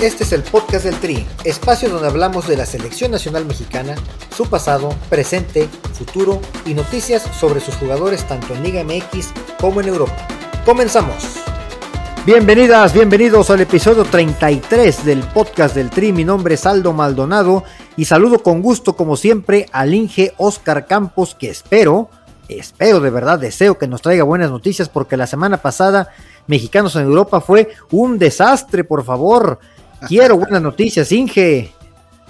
[0.00, 3.96] Este es el podcast del Tri, espacio donde hablamos de la selección nacional mexicana,
[4.32, 9.88] su pasado, presente, futuro y noticias sobre sus jugadores tanto en Liga MX como en
[9.88, 10.14] Europa.
[10.64, 11.40] Comenzamos.
[12.24, 16.12] Bienvenidas, bienvenidos al episodio 33 del podcast del Tri.
[16.12, 17.64] Mi nombre es Aldo Maldonado
[17.96, 22.08] y saludo con gusto como siempre al Inge Oscar Campos que espero,
[22.48, 26.10] espero de verdad, deseo que nos traiga buenas noticias porque la semana pasada
[26.48, 29.60] Mexicanos en Europa fue un desastre, por favor.
[30.06, 31.72] Quiero buenas noticias, Inge.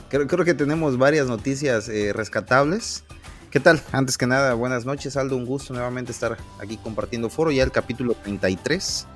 [0.08, 3.04] Creo, creo que tenemos varias noticias eh, rescatables.
[3.50, 3.82] ¿Qué tal?
[3.92, 5.36] Antes que nada, buenas noches, Aldo.
[5.36, 7.50] Un gusto nuevamente estar aquí compartiendo foro.
[7.50, 9.06] Ya el capítulo 33.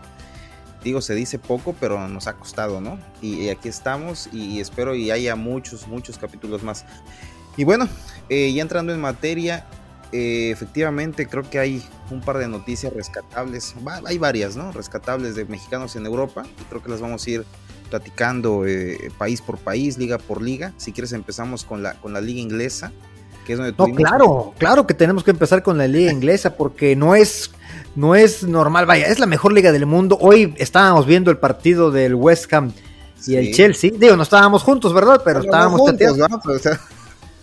[0.84, 2.98] Digo, se dice poco, pero nos ha costado, ¿no?
[3.23, 6.84] Y, aquí estamos y espero y haya muchos, muchos capítulos más.
[7.57, 7.88] Y bueno,
[8.29, 9.65] eh, ya entrando en materia,
[10.12, 13.74] eh, efectivamente creo que hay un par de noticias rescatables.
[14.05, 14.73] Hay varias, ¿no?
[14.73, 17.45] Rescatables de mexicanos en Europa creo que las vamos a ir
[17.93, 20.73] platicando eh, país por país, liga por liga.
[20.79, 22.90] Si quieres empezamos con la, con la liga inglesa,
[23.45, 26.96] que es donde No, claro, claro que tenemos que empezar con la liga inglesa porque
[26.96, 27.51] no es,
[27.95, 30.16] no es normal, vaya, es la mejor liga del mundo.
[30.23, 32.73] Hoy estábamos viendo el partido del West Ham
[33.18, 33.37] y Sí.
[33.37, 33.90] el Chelsea.
[33.95, 35.21] Digo, no estábamos juntos, ¿verdad?
[35.23, 36.29] Pero estábamos juntos, chateando.
[36.29, 36.40] ¿no?
[36.43, 36.80] Pero, o sea,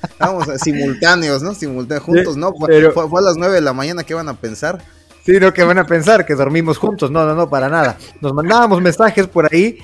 [0.01, 1.53] estábamos simultáneos, ¿no?
[1.53, 2.53] Simultáneos, juntos, ¿no?
[2.53, 4.81] Fue, pero- fue- fue a las 9 de la mañana, ¿qué van a pensar?
[5.25, 7.11] Sí, no, que van a pensar que dormimos juntos.
[7.11, 7.97] No, no, no, para nada.
[8.19, 9.77] Nos mandábamos mensajes por ahí.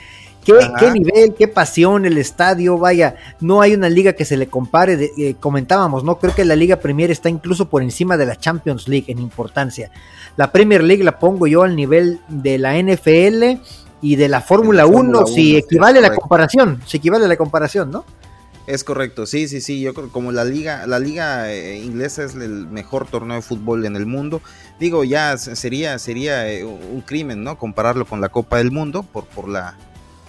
[0.45, 4.95] ¿Qué, nivel, qué pasión el estadio, vaya, no hay una liga que se le compare,
[4.95, 6.19] de- eh, comentábamos, ¿no?
[6.19, 9.91] Creo que la Liga Premier está incluso por encima de la Champions League en importancia.
[10.37, 13.59] La Premier League la pongo yo al nivel de la NFL
[14.01, 17.27] y de la Fórmula 1, Fórmula si 1, equivale a la comparación, si equivale a
[17.27, 18.05] la comparación, ¿no?
[18.67, 19.79] Es correcto, sí, sí, sí.
[19.79, 23.85] Yo creo como la liga, la liga eh, inglesa es el mejor torneo de fútbol
[23.85, 24.41] en el mundo.
[24.79, 27.57] Digo, ya se- sería, sería eh, un crimen, ¿no?
[27.59, 29.75] Compararlo con la Copa del Mundo por, por la,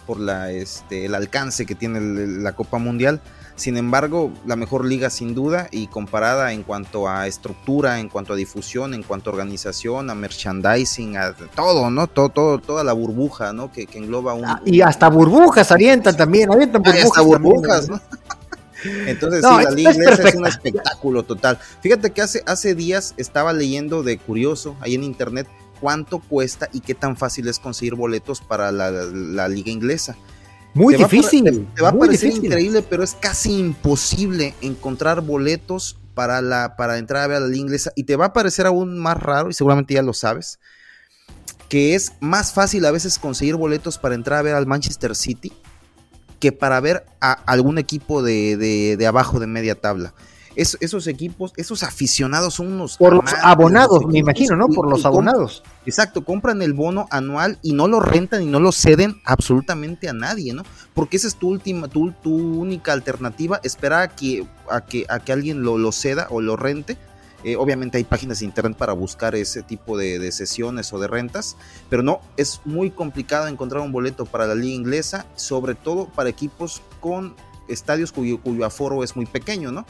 [0.06, 3.20] por la, este, el alcance que tiene el- la Copa Mundial.
[3.56, 8.34] Sin embargo, la mejor liga sin duda y comparada en cuanto a estructura, en cuanto
[8.34, 12.06] a difusión, en cuanto a organización, a merchandising, a todo, ¿no?
[12.06, 13.72] Todo, todo, toda la burbuja, ¿no?
[13.72, 17.04] Que, que engloba un, Ah, y hasta burbujas avientan también, avientan burbujas.
[17.06, 17.42] hasta también.
[17.42, 18.00] burbujas, ¿no?
[19.06, 21.58] Entonces, No, sí, la liga es es un espectáculo total.
[21.80, 25.48] Fíjate que hace, hace días estaba leyendo de curioso ahí en internet
[25.80, 30.16] cuánto cuesta y qué tan fácil es conseguir boletos para la, la liga inglesa.
[30.74, 31.44] Muy Te va a pare- difícil.
[31.44, 32.44] te, te va a parecer difícil.
[32.46, 37.46] increíble, pero es casi imposible encontrar boletos para, la, para entrar a ver a la
[37.48, 37.92] liga inglesa.
[37.96, 40.58] Y te va a parecer aún más raro, y seguramente ya lo sabes,
[41.68, 45.52] que es más fácil a veces conseguir boletos para entrar a ver al Manchester City
[46.38, 50.12] que para ver a algún equipo de, de- de abajo de media tabla.
[50.56, 52.96] Es- esos equipos, esos aficionados son unos...
[52.96, 54.66] Por los abonados, los me imagino, ¿no?
[54.68, 55.62] Por los abonados.
[55.84, 60.12] Exacto, compran el bono anual y no lo rentan y no lo ceden absolutamente a
[60.14, 60.62] nadie, ¿no?
[60.94, 65.20] Porque esa es tu última, tu, tu única alternativa, esperar a que, a que, a
[65.20, 66.96] que alguien lo, lo ceda o lo rente.
[67.44, 71.06] Eh, obviamente hay páginas de internet para buscar ese tipo de, de sesiones o de
[71.06, 71.56] rentas,
[71.90, 76.28] pero no, es muy complicado encontrar un boleto para la liga inglesa, sobre todo para
[76.30, 77.36] equipos con
[77.68, 79.86] estadios cuyo, cuyo aforo es muy pequeño, ¿no?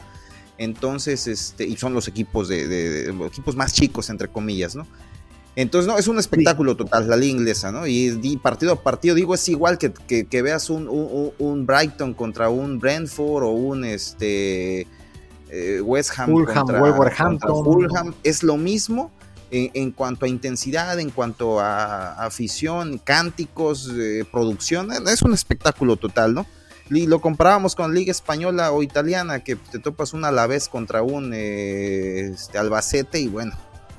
[0.57, 4.87] Entonces, este, y son los equipos de, de- de- equipos más chicos, entre comillas, ¿no?
[5.55, 7.87] Entonces, no, es un espectáculo total, la liga inglesa, ¿no?
[7.87, 11.65] Y, y partido a partido, digo, es igual que, que- que veas un, un- un
[11.65, 14.85] Brighton contra un Brentford o un este
[15.49, 17.49] eh, West Ham Fulham, contra, Wolverhampton.
[17.63, 18.13] contra Fulham.
[18.23, 19.11] Es lo mismo
[19.49, 24.89] en, en cuanto a intensidad, en cuanto a, a afición, cánticos, eh, producción.
[25.07, 26.45] Es un espectáculo total, ¿no?
[26.89, 31.01] Y lo comparábamos con la liga española o italiana, que te topas un Alavés contra
[31.01, 33.53] un eh, este, Albacete y bueno,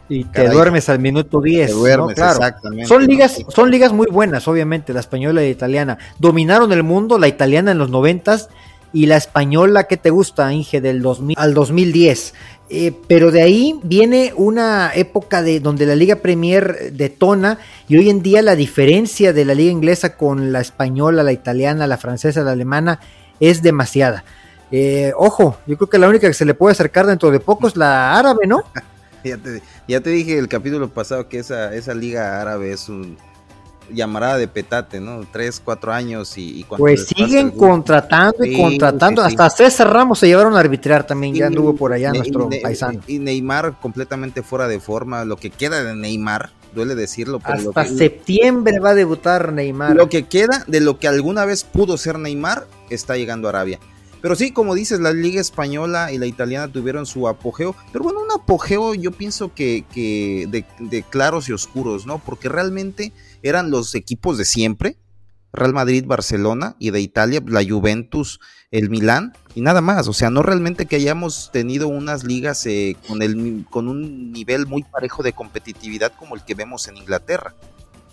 [0.08, 0.52] Y te Caray.
[0.52, 1.66] duermes al minuto 10.
[1.66, 1.78] te ¿no?
[1.80, 2.38] duermes, Claro.
[2.38, 2.86] exactamente.
[2.86, 3.08] Son ¿no?
[3.08, 5.98] ligas, son ligas muy buenas, obviamente, la española y la italiana.
[6.18, 8.48] Dominaron el mundo, la italiana en los noventas
[8.94, 10.80] y la española, ¿qué te gusta, Inge?
[10.80, 12.32] Del 2000 al 2010.
[12.70, 18.10] Eh, pero de ahí viene una época de donde la Liga Premier detona y hoy
[18.10, 22.42] en día la diferencia de la Liga Inglesa con la española, la italiana, la francesa,
[22.42, 23.00] la alemana
[23.40, 24.24] es demasiada.
[24.70, 27.68] Eh, ojo, yo creo que la única que se le puede acercar dentro de poco
[27.68, 28.62] es la árabe, ¿no?
[29.24, 33.18] Ya te, ya te dije el capítulo pasado que esa, esa liga árabe es un
[33.92, 35.20] llamarada de petate, ¿no?
[35.32, 39.22] Tres, cuatro años y, y cuando Pues siguen algún- contratando y Sí, contratando.
[39.22, 39.28] sí.
[39.28, 42.48] Hasta César Ramos se llevaron a arbitrar también, ya Sí, anduvo por allá Ne- nuestro
[42.48, 43.00] Ne- paisano.
[43.06, 47.68] Y Neymar completamente fuera de forma, lo que queda de Neymar, duele decirlo, pero lo
[47.70, 49.96] Hasta que, septiembre va a debutar Neymar.
[49.96, 53.78] lo que queda de lo que alguna vez pudo ser Neymar está llegando a Arabia.
[54.20, 58.20] Pero sí, como dices, la liga española y la italiana tuvieron su apogeo, pero bueno,
[58.20, 62.18] un apogeo yo pienso que, que de, de claros y oscuros, ¿no?
[62.18, 63.12] Porque realmente
[63.42, 64.96] eran los equipos de siempre,
[65.52, 68.40] Real Madrid, Barcelona y de Italia la Juventus,
[68.70, 70.08] el Milán y nada más.
[70.08, 74.66] O sea, no realmente que hayamos tenido unas ligas eh, con, el, con un nivel
[74.66, 77.54] muy parejo de competitividad como el que vemos en Inglaterra.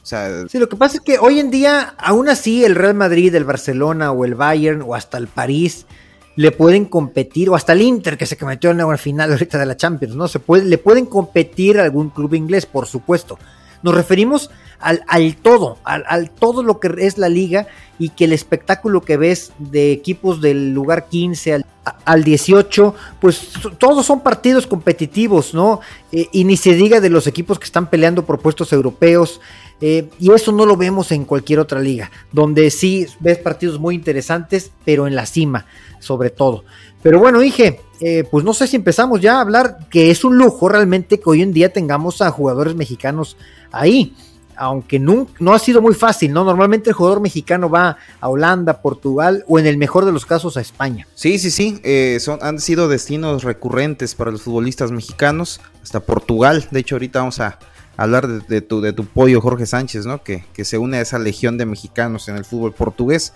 [0.01, 2.93] O sea, sí, lo que pasa es que hoy en día, aún así, el Real
[2.93, 5.87] Madrid, el Barcelona o el Bayern o hasta el París
[6.35, 9.65] le pueden competir, o hasta el Inter que se metió en la final ahorita de
[9.65, 10.27] la Champions, ¿no?
[10.27, 13.39] Se puede, le pueden competir algún club inglés, por supuesto.
[13.83, 17.67] Nos referimos al, al todo, al, todo lo que es la liga
[17.97, 21.65] y que el espectáculo que ves de equipos del lugar 15 al,
[22.05, 25.79] al 18, pues todos son partidos competitivos, ¿no?
[26.11, 29.39] Eh, y ni se diga de los equipos que están peleando por puestos europeos.
[29.81, 33.95] Eh, y eso no lo vemos en cualquier otra liga, donde sí ves partidos muy
[33.95, 35.65] interesantes, pero en la cima,
[35.99, 36.63] sobre todo.
[37.03, 40.37] Pero bueno, dije, eh, pues no sé si empezamos ya a hablar, que es un
[40.37, 43.37] lujo realmente que hoy en día tengamos a jugadores mexicanos
[43.71, 44.15] ahí
[44.57, 46.43] aunque no, no, ha sido muy fácil, ¿no?
[46.43, 50.57] Normalmente el jugador mexicano va a Holanda, Portugal o en el mejor de los casos
[50.57, 51.07] a España.
[51.15, 56.67] Sí, sí, sí, eh, son, han sido destinos recurrentes para los futbolistas mexicanos, hasta Portugal.
[56.71, 57.59] De hecho, ahorita vamos a
[57.97, 60.23] hablar de, tu, de tu pollo Jorge Sánchez, ¿no?
[60.23, 63.33] Que, que, se une a esa legión de mexicanos en el fútbol portugués.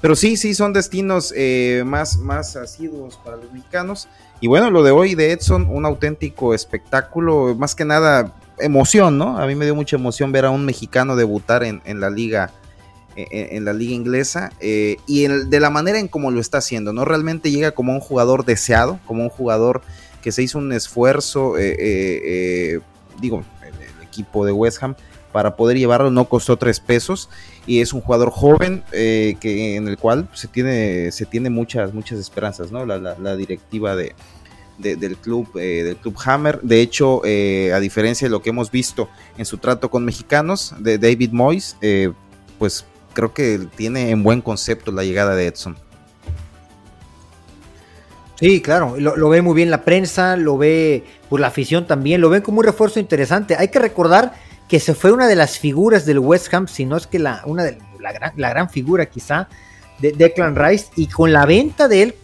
[0.00, 4.08] Pero sí, sí, son destinos eh, más, más asiduos para los mexicanos.
[4.40, 9.38] Y bueno, lo de hoy de Edson, un auténtico espectáculo, más que nada emoción, ¿no?
[9.38, 12.52] A mí me dio mucha emoción ver a un mexicano debutar en, la liga
[13.16, 17.04] en, la liga inglesa eh, y de la manera en cómo lo está haciendo, ¿no?
[17.04, 19.82] Realmente llega como un jugador deseado, como un jugador
[20.22, 22.80] que se hizo un esfuerzo, eh, eh,
[23.20, 24.96] digo, el, equipo de West Ham
[25.32, 27.28] para poder llevarlo no costó tres pesos
[27.66, 32.18] y es un jugador joven que en el cual se tiene se tiene muchas muchas
[32.18, 32.86] esperanzas, ¿no?
[32.86, 34.14] la directiva de,
[34.78, 36.60] del club eh, del club Hammer.
[36.62, 39.08] De hecho, eh, a diferencia de lo que hemos visto
[39.38, 42.12] en su trato con mexicanos de David Moyes, eh,
[42.58, 45.76] pues creo que tiene en buen concepto la llegada de Edson.
[48.38, 52.28] Sí, claro, lo, ve muy bien la prensa, lo ve por la afición también, lo
[52.28, 53.56] ven como un refuerzo interesante.
[53.56, 54.34] Hay que recordar
[54.68, 57.40] que se fue una de las figuras del West Ham, si no es que la,
[57.46, 59.48] una de, la, gran, la gran figura quizá
[60.00, 62.14] de Declan Rice, y con la venta de él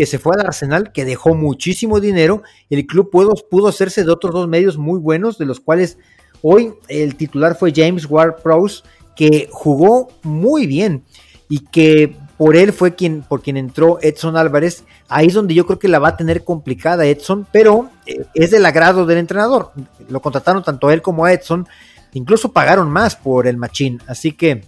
[0.00, 2.42] que se fue al Arsenal, que dejó muchísimo dinero.
[2.70, 5.98] El club pudo, pudo hacerse de otros dos medios muy buenos, de los cuales
[6.40, 8.82] hoy el titular fue James Ward-Prowse,
[9.14, 11.04] que jugó muy bien
[11.50, 14.84] y que por él fue quien, por quien entró Edson Álvarez.
[15.06, 18.52] Ahí es donde yo creo que la va a tener complicada Edson, pero eh, es
[18.52, 19.72] del agrado del entrenador.
[20.08, 21.68] Lo contrataron tanto a él como a Edson,
[22.14, 24.00] incluso pagaron más por el machín.
[24.06, 24.64] Así que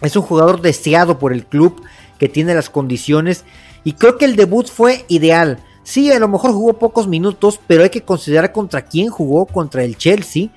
[0.00, 1.82] es un jugador deseado por el club
[2.20, 3.44] que tiene las condiciones
[3.84, 5.58] y creo que el debut fue ideal.
[5.82, 9.82] Sí, a lo mejor jugó pocos minutos, pero hay que considerar contra quién jugó, contra
[9.82, 10.50] el Chelsea,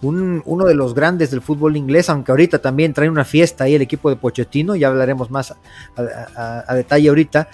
[0.00, 3.82] uno de los grandes del fútbol inglés, aunque ahorita también trae una fiesta ahí el
[3.82, 5.54] equipo de Pochettino, ya hablaremos más
[5.96, 7.48] a, detalle ahorita,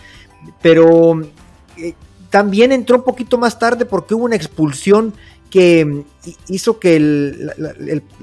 [0.60, 1.22] pero
[1.78, 1.94] eh,
[2.28, 5.14] también entró un poquito más tarde porque hubo una expulsión
[5.48, 6.00] que mm,
[6.48, 7.50] hizo que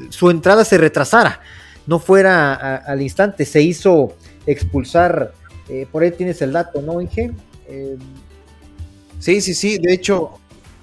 [0.09, 1.41] su entrada se retrasara,
[1.87, 4.13] no fuera al instante, se hizo
[4.45, 5.33] expulsar
[5.69, 7.31] eh, por ahí tienes el dato, ¿no, Inge?
[7.67, 7.97] Eh,
[9.19, 10.31] sí, sí, sí, de hecho.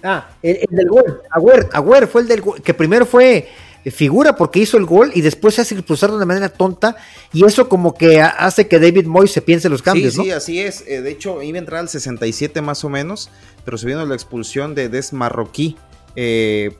[0.02, 3.48] Ah, el, del gol, Agüer, Agüer fue el del gol, que primero fue
[3.84, 6.96] eh, figura porque hizo el gol y después se hace expulsar de una manera tonta
[7.32, 10.60] y eso como que hace que David Moyes se piense los cambios, sí, Sí, así
[10.60, 10.86] es.
[10.86, 13.28] de hecho, iba a entrar al 67 más o menos,
[13.64, 15.76] pero se vino la expulsión de Des Marroquí.
[16.14, 16.76] Eh,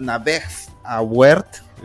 [0.00, 0.44] Nabeg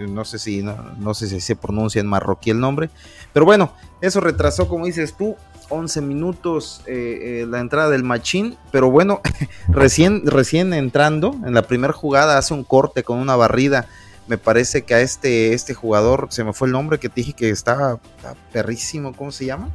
[0.08, 2.90] no sé si no, no, sé si se pronuncia en marroquí el nombre,
[3.34, 5.36] pero bueno, eso retrasó, como dices tú,
[5.70, 9.22] 11 minutos eh, eh, la entrada del machín, pero bueno,
[9.68, 13.88] recién, recién entrando, en la primera jugada hace un corte con una barrida.
[14.28, 17.34] Me parece que a este, este jugador, se me fue el nombre que te dije
[17.34, 18.00] que estaba,
[18.52, 19.70] perrísimo, ¿cómo se llama?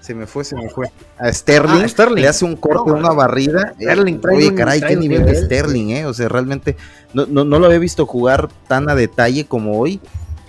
[0.00, 0.90] Se me fue, se me fue.
[1.18, 3.74] A Sterling, ah, le hace un corte, una barrida.
[3.74, 6.06] Sterling, Oye, caray, qué nivel de Sterling, ¿eh?
[6.06, 6.76] O sea, realmente
[7.12, 10.00] no, no, no lo había visto jugar tan a detalle como hoy.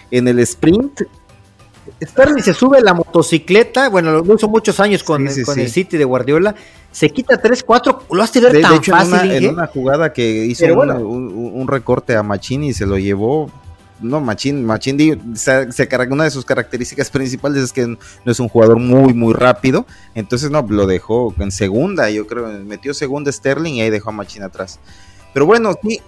[0.09, 1.01] En el sprint
[2.01, 6.55] Sterling se sube la motocicleta, bueno, lo hizo muchos años con, el City de Guardiola,
[6.91, 9.31] se quita 3, 4, lo hace ver tan fácil.
[9.31, 13.49] En una, jugada que hizo un, recorte a Machini y se lo llevó.
[13.99, 15.69] No, Machín, Machín se,
[16.09, 19.85] una de sus características principales es que no es un jugador muy, muy rápido.
[20.15, 24.13] Entonces, no, lo dejó en segunda, yo creo, metió segunda Sterling y ahí dejó a
[24.13, 24.79] Machín atrás.
[25.33, 26.01] Pero bueno, sí,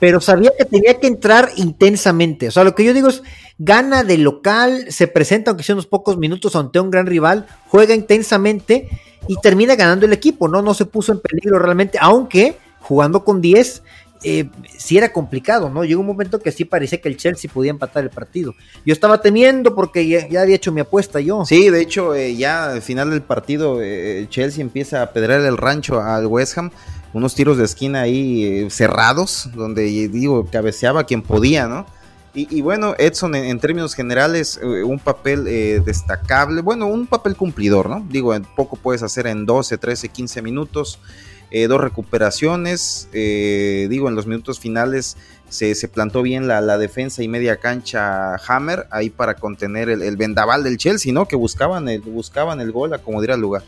[0.00, 2.48] pero sabía que tenía que entrar intensamente.
[2.48, 3.22] O sea, lo que yo digo es,
[3.58, 7.94] gana de local, se presenta aunque sea unos pocos minutos ante un gran rival, juega
[7.94, 8.88] intensamente
[9.28, 10.62] y termina ganando el equipo, ¿no?
[10.62, 13.82] No se puso en peligro realmente, aunque jugando con 10
[14.22, 15.82] eh, sí era complicado, ¿no?
[15.82, 18.54] Llegó un momento que sí parecía que el Chelsea podía empatar el partido.
[18.84, 21.44] Yo estaba temiendo porque ya, había hecho mi apuesta yo.
[21.46, 25.56] Sí, de hecho, eh, ya al final del partido, eh, Chelsea empieza a pedrar el
[25.56, 26.70] rancho al West Ham.
[27.12, 31.86] Unos tiros de esquina ahí cerrados, donde digo, cabeceaba quien podía, ¿no?
[32.32, 35.46] Y, bueno, Edson en, términos generales, un papel
[35.84, 38.06] destacable, bueno, un papel cumplidor, ¿no?
[38.08, 41.00] Digo, poco puedes hacer en 12, 13, 15 minutos.
[41.52, 45.16] Eh, dos recuperaciones, eh, digo, en los minutos finales
[45.48, 50.76] se, plantó bien la, defensa y media cancha Hammer ahí para contener el, vendaval del
[50.76, 51.26] Chelsea, ¿no?
[51.26, 53.64] Que buscaban el, buscaban el gol a como diera lugar.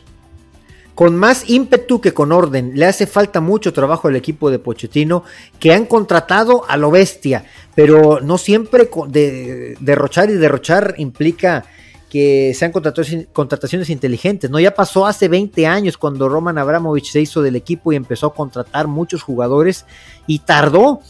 [0.95, 5.25] Con más ímpetu que con orden, le hace falta mucho trabajo al equipo de Pochettino,
[5.59, 7.45] que han contratado a lo bestia,
[7.75, 11.65] pero no siempre de, derrochar y derrochar implica
[12.13, 14.61] que sean contrataciones inteligentes, ¿no?
[14.61, 18.35] Ya pasó hace 20 años cuando Roman Abramovich se hizo del equipo y empezó a
[18.35, 19.87] contratar muchos jugadores
[20.27, 21.01] y tardó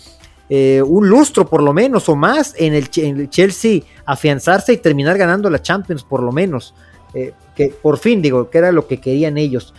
[0.49, 5.51] eh, un lustro por lo menos o más en el, Chelsea afianzarse y terminar ganando
[5.51, 6.73] la Champions por lo menos,
[7.15, 9.75] eh, que por fin digo, que era lo que querían ellos.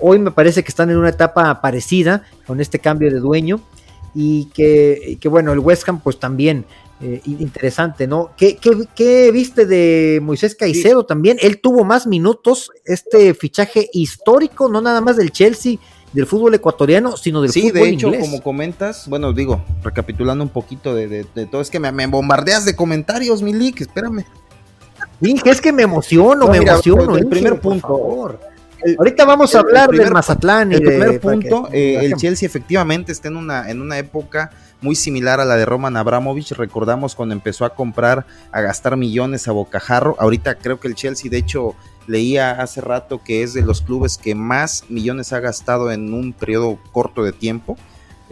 [0.00, 3.60] Hoy me parece que están en una etapa parecida con este cambio de dueño
[4.14, 6.64] y que, que bueno, el West Ham pues también
[7.00, 8.30] eh, interesante, ¿no?
[8.36, 11.36] ¿Qué, ¿Qué, viste de Moisés Caicedo también?
[11.40, 15.76] Él tuvo más minutos, este fichaje histórico, no nada más del Chelsea,
[16.12, 20.50] del fútbol ecuatoriano, sino del sí, fútbol de hecho, como comentas, bueno, digo, recapitulando un
[20.50, 24.24] poquito de, todo, es que me, bombardeas de comentarios, Milik, espérame.
[25.20, 27.16] Dije, es que me emociono, me emociono.
[27.16, 28.38] El primer punto.
[28.98, 30.72] Ahorita vamos a hablar del Mazatlán.
[30.72, 34.94] Y el primer punto, eh, el Chelsea efectivamente está en una, en una época muy
[34.94, 36.52] similar a la de Roman Abramovich.
[36.52, 40.16] Recordamos cuando empezó a comprar, a gastar millones a bocajarro.
[40.20, 41.74] Ahorita creo que el Chelsea, de hecho,
[42.06, 46.32] leía hace rato que es de los clubes que más millones ha gastado en un
[46.32, 47.76] periodo corto de tiempo.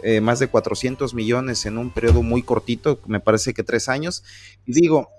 [0.03, 4.23] Eh, más de 400 millones en un periodo muy cortito, me parece que tres años.
[4.65, 5.09] Y digo,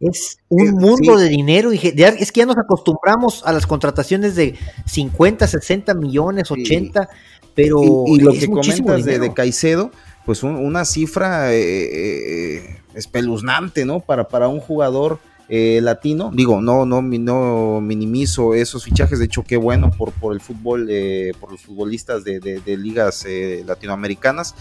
[0.00, 1.72] es un mundo de dinero.
[1.72, 4.54] Y es que ya nos acostumbramos a las contrataciones de
[4.86, 7.08] 50, 60 millones, 80,
[7.54, 8.04] pero.
[8.06, 9.90] Y, lo que comentas de, de, Caicedo,
[10.24, 14.00] pues una cifra eh, eh, espeluznante, ¿no?
[14.00, 16.30] Para, para un jugador eh, latino.
[16.32, 20.90] Digo, no, no, no minimizo esos fichajes, de hecho, qué bueno por, por el fútbol,
[21.40, 23.26] por los futbolistas de, ligas
[23.64, 24.54] latinoamericanas.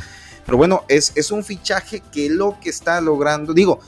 [0.45, 3.79] Pero bueno, es, es un fichaje que lo que está logrando, digo,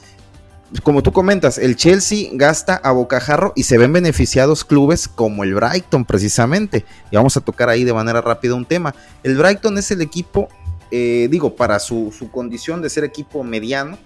[0.83, 5.53] como tú comentas, el Chelsea gasta a bocajarro y se ven beneficiados clubes como el
[5.53, 6.85] Brighton precisamente.
[7.11, 8.93] Y vamos a tocar ahí de manera rápida un tema.
[9.23, 10.49] El Brighton es el equipo
[10.89, 13.97] eh, digo, para su, condición de ser equipo mediano,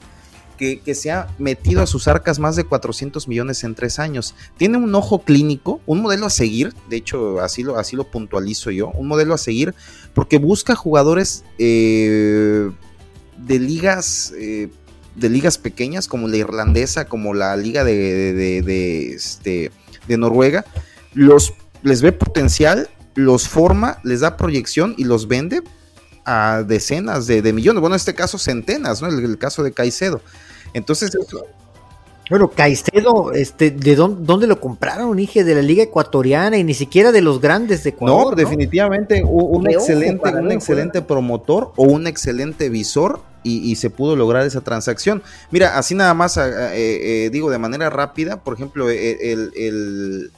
[0.58, 4.36] que, se ha metido a sus arcas más de 400 millones en tres años.
[4.58, 8.70] Tiene un ojo clínico, un modelo a seguir, de hecho así lo, así lo puntualizo
[8.70, 9.74] yo, un modelo a seguir
[10.13, 12.70] porque busca jugadores eh,
[13.38, 14.34] de ligas...
[14.38, 14.70] Eh,
[15.15, 19.72] de ligas pequeñas como la irlandesa, como la liga de, este,
[20.08, 20.65] de Noruega,
[21.13, 21.53] los,
[21.84, 25.62] les ve potencial, los forma, les da proyección y los vende
[26.25, 29.08] a decenas de, millones, bueno, en este caso centenas, ¿no?
[29.08, 30.22] El, caso de Caicedo.
[30.74, 31.12] Entonces,
[32.30, 37.12] bueno, Caicedo, este, ¿de dónde, lo compraron, Dije, De la Liga Ecuatoriana y ni siquiera
[37.12, 38.30] de los grandes de Ecuador.
[38.30, 44.45] No, definitivamente un, excelente, un excelente promotor o un excelente visor y, se pudo lograr
[44.45, 45.24] esa transacción.
[45.50, 50.31] Mira, así nada más, eh, eh, digo de manera rápida, por ejemplo, e, el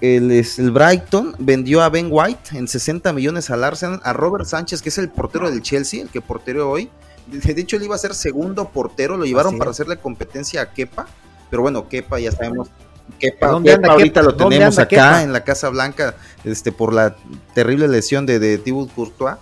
[0.00, 4.82] el, el, Brighton vendió a Ben White en 60 millones al Arsenal, a Robert Sánchez,
[4.82, 6.90] que es el portero del Chelsea, el que portereó hoy.
[7.26, 11.08] De hecho, él iba a ser segundo portero, lo llevaron para hacerle competencia a Kepa,
[11.50, 12.68] pero bueno, Kepa ya sabemos.
[13.18, 17.16] Kepa, ahorita lo tenemos acá en la Casa Blanca este, por la
[17.54, 19.36] terrible lesión de, de Thibaut Courtois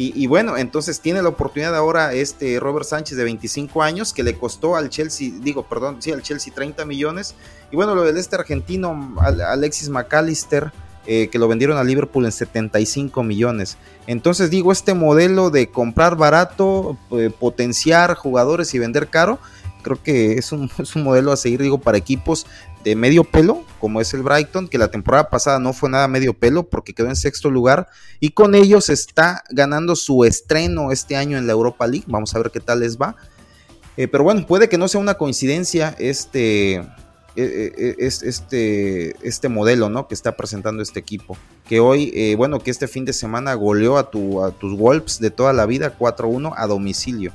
[0.00, 4.38] y, bueno, entonces tiene la oportunidad ahora este Robert Sánchez de 25 años que le
[4.38, 7.34] costó al Chelsea, digo, perdón, sí, al Chelsea 30 millones.
[7.72, 10.70] Y bueno, lo del este argentino Alexis McAllister,
[11.04, 13.76] eh, que lo vendieron a Liverpool en 75 millones.
[14.06, 19.40] Entonces digo, este modelo de comprar barato, eh, potenciar jugadores y vender caro,
[19.82, 22.46] creo que es un, es un modelo a seguir, digo, para equipos
[22.84, 26.34] de medio pelo, como es el Brighton, que la temporada pasada no fue nada medio
[26.34, 27.88] pelo porque quedó en sexto lugar
[28.20, 32.06] y con ellos está ganando su estreno este año en la Europa League.
[32.08, 33.16] Vamos a ver qué tal les va.
[33.96, 36.84] Eh, pero bueno, puede que no sea una coincidencia este, e,
[37.36, 40.06] e, e, este, este modelo ¿no?
[40.06, 41.36] que está presentando este equipo.
[41.68, 45.18] Que hoy, eh, bueno, que este fin de semana goleó a, tu, a tus Wolves
[45.18, 47.32] de toda la vida 4-1 a domicilio.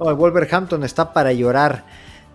[0.00, 1.84] el Wolverhampton está para llorar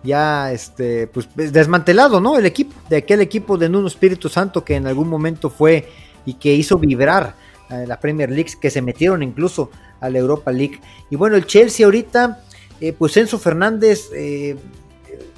[0.04, 2.38] ya este, pues desmantelado, ¿no?
[2.38, 5.88] El equipo, de aquel equipo de Nuno Espíritu Santo que en algún momento fue
[6.26, 7.34] y que hizo vibrar
[7.70, 9.70] a la Premier League, que se metieron incluso
[10.00, 10.80] a la Europa League.
[11.10, 12.42] Y bueno, el Chelsea ahorita,
[12.80, 14.56] eh, pues Enzo Fernández eh,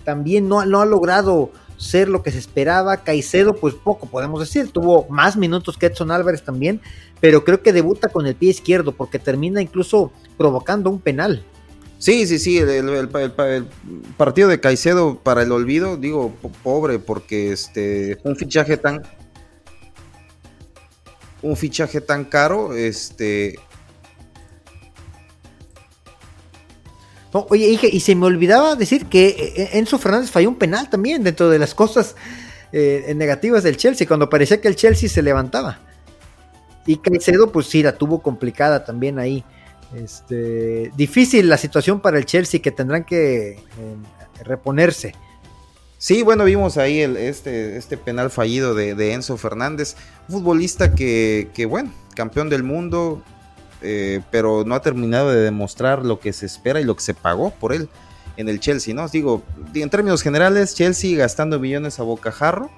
[0.04, 2.98] también no, no ha logrado ser lo que se esperaba.
[2.98, 6.80] Caicedo, pues poco podemos decir, tuvo más minutos que Edson Álvarez también,
[7.20, 11.44] pero creo que debuta con el pie izquierdo porque termina incluso provocando un penal.
[11.98, 13.08] Sí, sí, sí, el,
[14.16, 19.02] partido de Caicedo para el olvido, digo, pobre, porque este un fichaje tan
[21.42, 23.58] un fichaje tan caro, este
[27.32, 31.22] oye, y se me olvidaba decir que eh, eh, Enzo Fernández falló un penal también
[31.22, 32.16] dentro de las cosas
[32.72, 35.80] eh, negativas del Chelsea, cuando parecía que el Chelsea se levantaba.
[36.86, 39.44] Y Caicedo, pues sí, la tuvo complicada también ahí.
[39.96, 43.60] Este, difícil la situación para el Chelsea que tendrán que eh,
[44.44, 45.14] reponerse.
[45.96, 49.96] Sí, bueno, vimos ahí este, este penal fallido de, Enzo Fernández,
[50.28, 53.22] futbolista que, que, bueno, campeón del mundo,
[53.80, 57.14] eh, pero no ha terminado de demostrar lo que se espera y lo que se
[57.14, 57.88] pagó por él
[58.36, 59.08] en el Chelsea, ¿no?
[59.08, 62.70] Digo, en términos generales, Chelsea gastando millones a bocajarro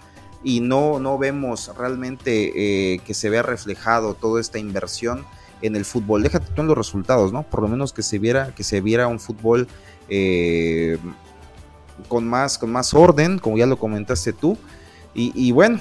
[0.44, 2.52] y no, no vemos realmente
[2.94, 5.26] eh, que se vea reflejado toda esta inversión
[5.62, 6.22] en el fútbol.
[6.22, 7.42] Déjate tú en los resultados, ¿no?
[7.42, 9.68] Por lo menos que se viera, que se viera un fútbol
[10.08, 10.98] eh,
[12.08, 14.56] con, más, con más orden, como ya lo comentaste tú.
[15.14, 15.80] Y, bueno,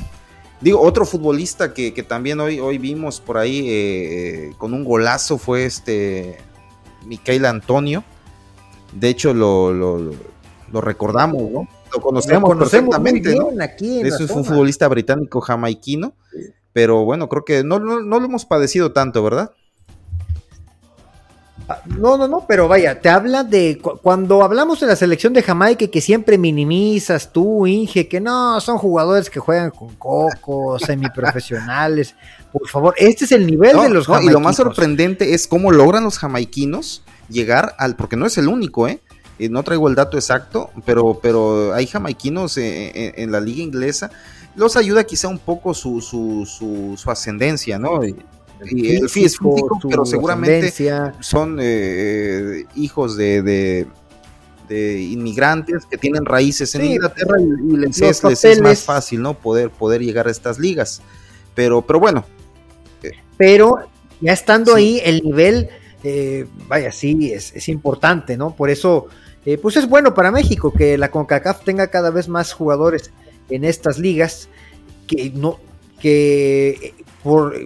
[0.61, 5.65] digo, otro futbolista que, también hoy, hoy vimos por ahí eh, con un golazo fue
[5.65, 6.37] este
[7.05, 8.03] Micael Antonio.
[8.93, 11.67] De hecho, lo, lo, recordamos, ¿no?
[11.93, 13.35] Lo conocemos, perfectamente.
[14.03, 16.13] Eso es un futbolista británico jamaiquino.
[16.73, 19.51] Pero bueno, creo que no, no, no lo hemos padecido tanto, ¿verdad?
[21.69, 25.43] Ah, no, no, no, pero vaya, te habla de cuando hablamos de la selección de
[25.43, 32.15] Jamaica que siempre minimizas tú, Inge, que no, son jugadores que juegan con coco, semiprofesionales.
[32.53, 34.31] Por favor, este es el nivel de los jamaiquinos.
[34.31, 38.47] y lo más sorprendente es cómo logran los jamaiquinos llegar al, porque no es el
[38.47, 39.01] único, ¿eh?
[39.49, 44.09] no traigo el dato exacto, pero, pero hay jamaiquinos eh, eh, en, la liga inglesa.
[44.55, 47.99] Los ayuda quizá un poco su, su, su, su ascendencia, ¿no?
[48.59, 50.71] El físico, pero seguramente
[51.19, 53.87] son eh, hijos de,
[54.67, 59.33] de, inmigrantes que tienen raíces en Inglaterra y, les, es, más fácil, ¿no?
[59.33, 61.01] Poder, poder llegar a estas ligas.
[61.55, 62.25] Pero, pero bueno.
[63.03, 63.77] Eh, pero
[64.19, 65.69] ya estando ahí, el nivel,
[66.03, 68.55] eh, vaya, sí, es, es, importante, ¿no?
[68.55, 69.07] Por eso,
[69.61, 73.11] pues es bueno para México que la CONCACAF tenga cada vez más jugadores
[73.49, 74.49] en estas ligas
[75.07, 75.59] que no
[75.99, 76.93] que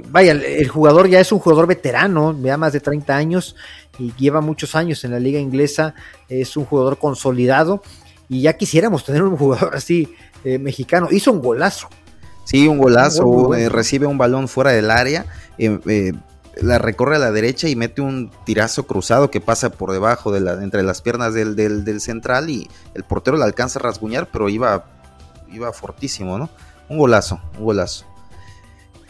[0.10, 3.56] vaya, el jugador ya es un jugador veterano, ya más de 30 años
[4.00, 5.94] y lleva muchos años en la liga inglesa,
[6.30, 7.82] es un jugador consolidado
[8.30, 11.08] y ya quisiéramos tener un jugador así eh, mexicano.
[11.12, 11.90] Hizo un golazo.
[12.46, 15.26] Sí, un golazo, eh, recibe un balón fuera del área,
[15.58, 16.14] eh,
[16.60, 20.42] la recorre a la derecha y mete un tirazo cruzado que pasa por debajo de
[20.42, 24.50] la, entre las piernas del, del, central y el portero le alcanza a rasguñar, pero
[24.50, 24.86] iba,
[25.52, 26.50] iba fortísimo, ¿no?
[26.90, 28.06] Un golazo, un golazo.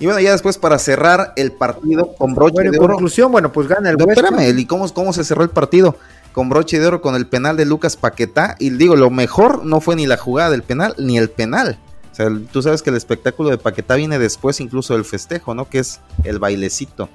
[0.01, 2.93] Y bueno, ya después para cerrar el partido con broche de oro.
[2.93, 5.95] conclusión, bueno, pues gana el no, Espérame, ¿y cómo, cómo se cerró el partido?
[6.33, 8.55] Con broche de oro con el penal de Lucas Paquetá.
[8.57, 11.77] Y digo, lo mejor no fue ni la jugada del penal, ni el penal.
[12.11, 15.69] O sea, tú sabes que el espectáculo de Paquetá viene después incluso del festejo, ¿no?
[15.69, 17.07] Que es el bailecito.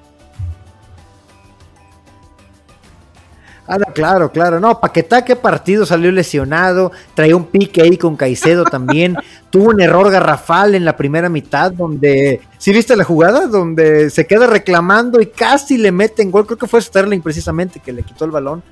[3.68, 4.60] Ah, claro, claro.
[4.60, 6.92] No, Paquetá, qué partido salió lesionado.
[7.14, 9.16] Traía un pique ahí con Caicedo también.
[9.50, 12.40] Tuvo un error garrafal en la primera mitad donde.
[12.58, 13.46] ¿Sí viste la jugada?
[13.46, 16.46] Donde se queda reclamando y casi le meten gol.
[16.46, 18.62] Creo que fue Sterling precisamente que le quitó el balón.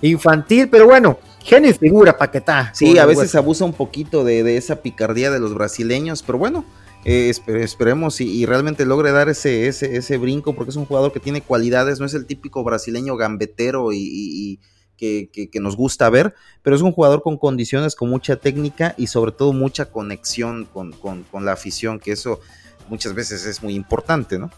[0.00, 2.70] Infantil, pero bueno, genio y figura Paquetá.
[2.74, 6.64] Sí, a veces abusa un poquito de, de esa picardía de los brasileños, pero bueno,
[7.04, 11.20] eh, esperemos y, realmente logre dar ese, ese, ese, brinco porque es un jugador que
[11.20, 14.58] tiene cualidades, no es el típico brasileño gambetero y,
[14.96, 19.32] que, nos gusta ver, pero es un jugador con condiciones, con mucha técnica y sobre
[19.32, 22.40] todo mucha conexión con, con la afición, que eso
[22.88, 24.50] muchas veces es muy importante, ¿no?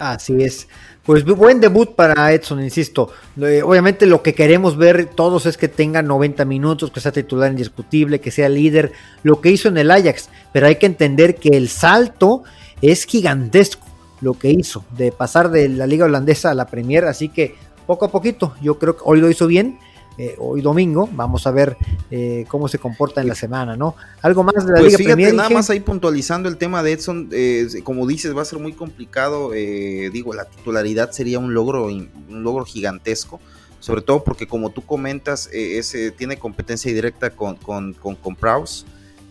[0.00, 0.66] Así es.
[1.04, 3.10] Pues buen debut para Edson, insisto.
[3.38, 7.50] Eh, obviamente lo que queremos ver todos es que tenga 90 minutos, que sea titular
[7.50, 10.30] indiscutible, que sea líder, lo que hizo en el Ajax.
[10.54, 12.44] Pero hay que entender que el salto
[12.80, 13.86] es gigantesco,
[14.22, 17.04] lo que hizo, de pasar de la liga holandesa a la Premier.
[17.04, 19.78] Así que poco a poquito, yo creo que hoy lo hizo bien
[20.18, 21.08] eh, hoy domingo.
[21.12, 21.76] Vamos a ver
[22.10, 23.94] eh, cómo se comporta en la semana, ¿no?
[24.22, 27.28] Algo más de la pues Liga fíjate, Nada más ahí puntualizando el tema de Edson,
[27.32, 29.50] eh, como dices, va a ser muy complicado.
[29.50, 33.40] digo, la titularidad sería un logro, un logro gigantesco.
[33.78, 38.14] Sobre todo porque, como tú comentas, ese, tiene competencia directa con, con, con,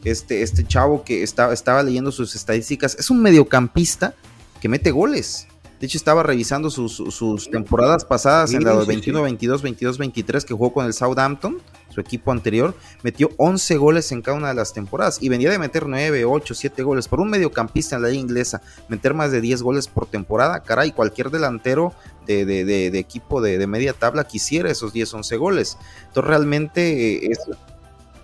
[0.03, 4.15] este, este chavo que estaba, estaba leyendo sus estadísticas, es un mediocampista
[4.59, 5.48] que mete goles.
[5.79, 10.73] De hecho, estaba revisando sus, temporadas pasadas en la 21, 22, 22, 23 que jugó
[10.73, 11.57] con el Southampton,
[11.89, 12.75] su equipo anterior.
[13.01, 16.53] Metió 11 goles en cada una de las temporadas y venía de meter 9, 8,
[16.53, 17.07] 7 goles.
[17.07, 20.91] Por un mediocampista en la liga inglesa, meter más de 10 goles por temporada, caray,
[20.91, 21.93] cualquier delantero
[22.27, 25.77] de, de, equipo de, media tabla quisiera esos 10, 11 goles.
[26.07, 27.39] Entonces, realmente eh, es.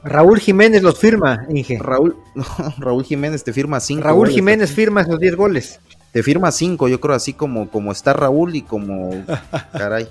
[0.03, 1.79] Raúl Jiménez los firma, Inge.
[1.79, 2.17] Raúl,
[2.77, 5.79] Raúl Jiménez te firma 5 Raúl Jiménez firma esos 10 goles
[6.15, 9.25] te firma cinco, yo creo, así como, como está Raúl y como.
[9.73, 10.07] Caray.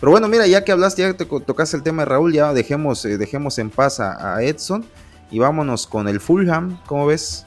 [0.00, 3.04] Pero bueno, mira, ya que hablaste, ya te tocaste el tema de Raúl, ya dejemos,
[3.04, 4.86] eh, dejemos en paz a, Edson
[5.30, 7.44] y vámonos con el Fulham, ¿cómo ves?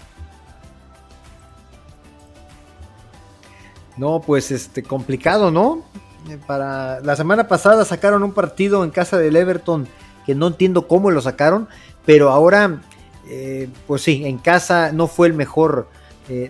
[3.98, 5.84] No, pues este complicado, ¿no?
[6.30, 9.88] Eh, para la semana pasada sacaron un partido en casa del Everton
[10.24, 11.68] que no entiendo cómo lo sacaron,
[12.06, 12.80] pero ahora,
[13.28, 15.90] eh, pues sí, en casa no fue el mejor,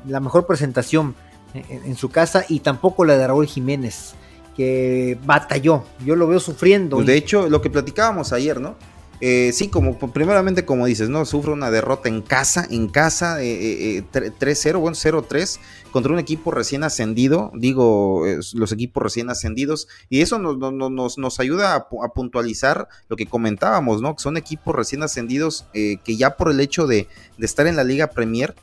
[0.07, 1.15] la mejor presentación
[1.53, 4.13] en, su casa y tampoco la de Raúl Jiménez,
[4.55, 5.83] que batalló.
[6.05, 6.97] Yo lo veo sufriendo.
[6.97, 8.75] Pues de hecho, lo que platicábamos ayer, ¿no?
[9.19, 11.25] Eh, sí, como primeramente como dices, ¿no?
[11.25, 15.59] Sufre una derrota en casa, en casa, eh, 3-0, eh, bueno, 0-3,
[15.91, 21.39] contra un equipo recién ascendido, digo, los equipos recién ascendidos, y eso nos, nos, nos
[21.39, 24.15] ayuda a, puntualizar lo que comentábamos, ¿no?
[24.15, 27.07] Que son equipos recién ascendidos eh, que ya por el hecho de,
[27.39, 28.53] de estar en la Liga Premier,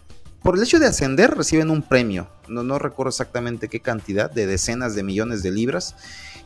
[0.44, 4.46] por el hecho de ascender reciben un premio, no, no recuerdo exactamente qué cantidad, de
[4.46, 5.96] decenas de millones de libras,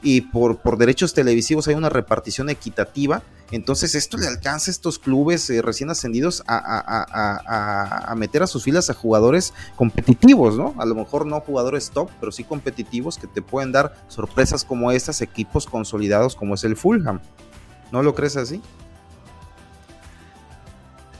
[0.04, 5.50] y por, derechos televisivos hay una repartición equitativa, entonces esto le alcanza a estos clubes
[5.50, 10.76] eh, recién ascendidos a, meter a sus filas a jugadores competitivos, ¿no?
[10.78, 14.92] A lo mejor no jugadores top, pero sí competitivos que te pueden dar sorpresas como
[14.92, 17.20] estas, equipos consolidados como es el Fulham.
[17.90, 18.62] ¿No lo crees así?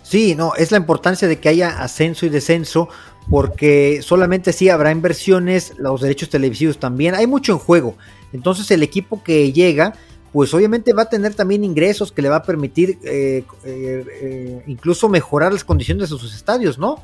[0.08, 2.88] Sí, no, es la importancia de que haya ascenso y descenso,
[3.28, 7.94] porque solamente así habrá inversiones, los derechos televisivos también, hay mucho en juego.
[8.32, 9.92] Entonces el equipo que llega,
[10.32, 14.62] pues obviamente va a tener también ingresos que le va a permitir eh, eh, eh,
[14.66, 17.02] incluso mejorar las condiciones de sus estadios, ¿no?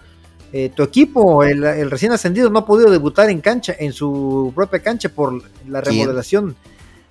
[0.76, 5.08] tu equipo, el, recién ascendido, no ha podido debutar en cancha, en su propia cancha
[5.08, 6.54] por la remodelación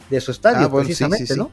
[0.10, 1.52] de su estadio, ah, precisamente, ¿no?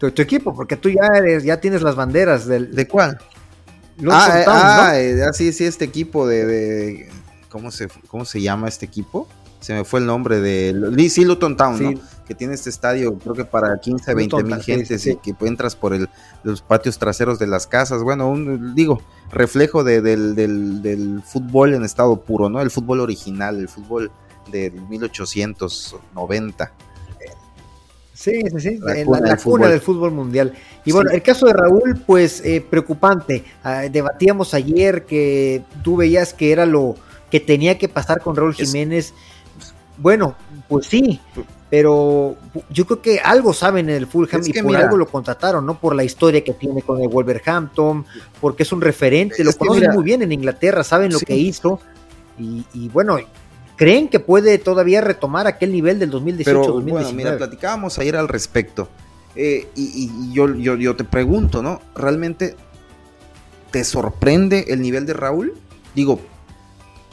[0.00, 2.74] Tu, equipo, porque tú ya eres, ya tienes las banderas del.
[2.74, 3.18] ¿De cuál?
[4.10, 7.10] ah, ah, eh, ah, sí, sí, este equipo de,
[7.50, 9.28] ¿cómo se cómo se llama este equipo?
[9.60, 10.74] Se me fue el nombre de
[11.10, 11.92] sí, Luton Town, ¿no?
[12.26, 15.92] Que tiene este estadio, creo que para 15, 20 mil gentes, y que entras por
[15.92, 16.08] el,
[16.44, 18.02] los patios traseros de las casas.
[18.02, 22.62] Bueno, un, digo, reflejo de, del, del, del, fútbol en estado puro, ¿no?
[22.62, 24.10] El fútbol original, el fútbol
[24.50, 26.72] de 1890.
[28.20, 30.52] Sí, sí, sí, la, cuna, del fútbol mundial.
[30.84, 33.44] Y bueno, el caso de Raúl, pues eh, preocupante.
[33.64, 36.96] Ah, debatíamos ayer que tú veías que era lo
[37.30, 39.14] que tenía que pasar con Raúl Jiménez.
[39.96, 40.36] Bueno,
[40.68, 41.18] pues sí,
[41.70, 42.36] pero
[42.68, 45.80] yo creo que algo saben en el Fulham y por algo lo contrataron, ¿no?
[45.80, 48.04] Por la historia que tiene con el Wolverhampton,
[48.38, 51.80] porque es un referente, lo conocen muy bien en Inglaterra, saben lo que hizo.
[52.38, 53.18] Y, y bueno,
[53.80, 56.82] ¿Creen que puede todavía retomar aquel nivel del 2018-2019?
[56.82, 58.90] Bueno, mira, platicábamos ayer al respecto.
[59.34, 61.80] Eh, y, yo, yo, te pregunto, ¿no?
[61.94, 62.56] ¿Realmente
[63.70, 65.54] te sorprende el nivel de Raúl?
[65.94, 66.20] Digo,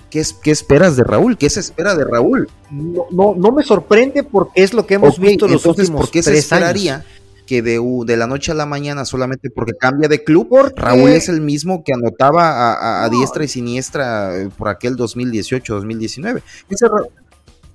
[0.09, 1.37] ¿qué, es, qué esperas de Raúl?
[1.37, 2.49] ¿Qué se espera de Raúl?
[2.69, 6.21] No, no, no me sorprende porque es lo que hemos visto los últimos ¿por qué
[6.21, 7.05] se esperaría
[7.47, 11.29] que de, de, la noche a la mañana solamente porque cambia de club, Raúl es
[11.29, 16.43] el mismo que anotaba a, diestra y siniestra eh, por aquel 2018-2019.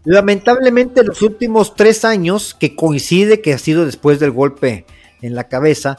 [0.04, 4.84] Lamentablemente los últimos tres años, que coincide que ha sido después del golpe
[5.20, 5.96] en la cabeza,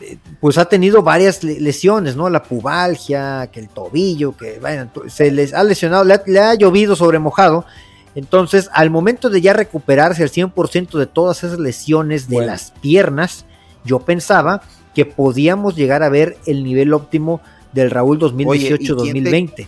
[0.00, 2.28] eh, pues ha tenido varias lesiones, ¿no?
[2.28, 6.54] La pubalgia, que el tobillo, que bueno, se les ha lesionado, le ha, le ha
[6.54, 7.64] llovido sobre mojado
[8.14, 13.46] entonces, al momento de ya recuperarse al 100% de todas esas lesiones de las piernas,
[13.84, 14.62] yo pensaba
[14.94, 17.40] que podíamos llegar a ver el nivel óptimo
[17.72, 19.66] del Raúl 2018-2020.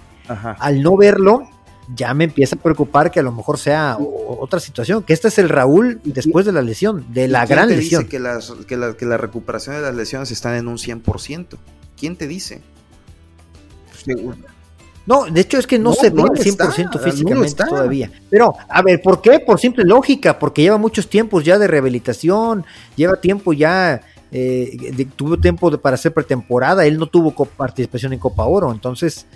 [0.59, 1.49] Al no verlo,
[1.95, 5.39] ya me empieza a preocupar que a lo mejor sea otra situación, que este es
[5.39, 8.03] el Raúl después de la lesión, de la gran te lesión.
[8.03, 11.57] Dice que, las, que, la, que la recuperación de las lesiones están en un 100%.
[11.97, 12.61] ¿Quién te dice?
[14.05, 14.37] Pues,
[15.07, 18.11] no, de hecho es que no, se ve al 100% físicamente todavía.
[18.31, 19.39] Pero, a ver, ¿por qué?
[19.41, 22.65] Por simple lógica, porque lleva muchos tiempos ya de rehabilitación,
[22.97, 24.01] lleva tiempo ya,
[24.33, 29.27] eh, tuvo tiempo para hacer pretemporada, él no tuvo participación en Copa Oro, entonces,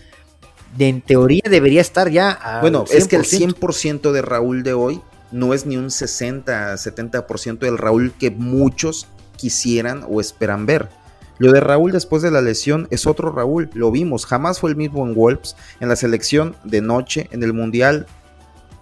[0.79, 2.59] en teoría debería estar ya.
[2.63, 5.03] bueno, es que el 100% de Raúl de hoy
[5.33, 10.89] no es ni un 60, 70% del Raúl que muchos quisieran o esperan ver.
[11.39, 14.77] Lo de Raúl después de la lesión es otro Raúl, lo vimos, jamás fue el
[14.77, 18.07] mismo en Wolves, en la selección de noche, en el Mundial,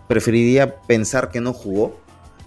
[0.08, 2.00] preferiría pensar que no jugó.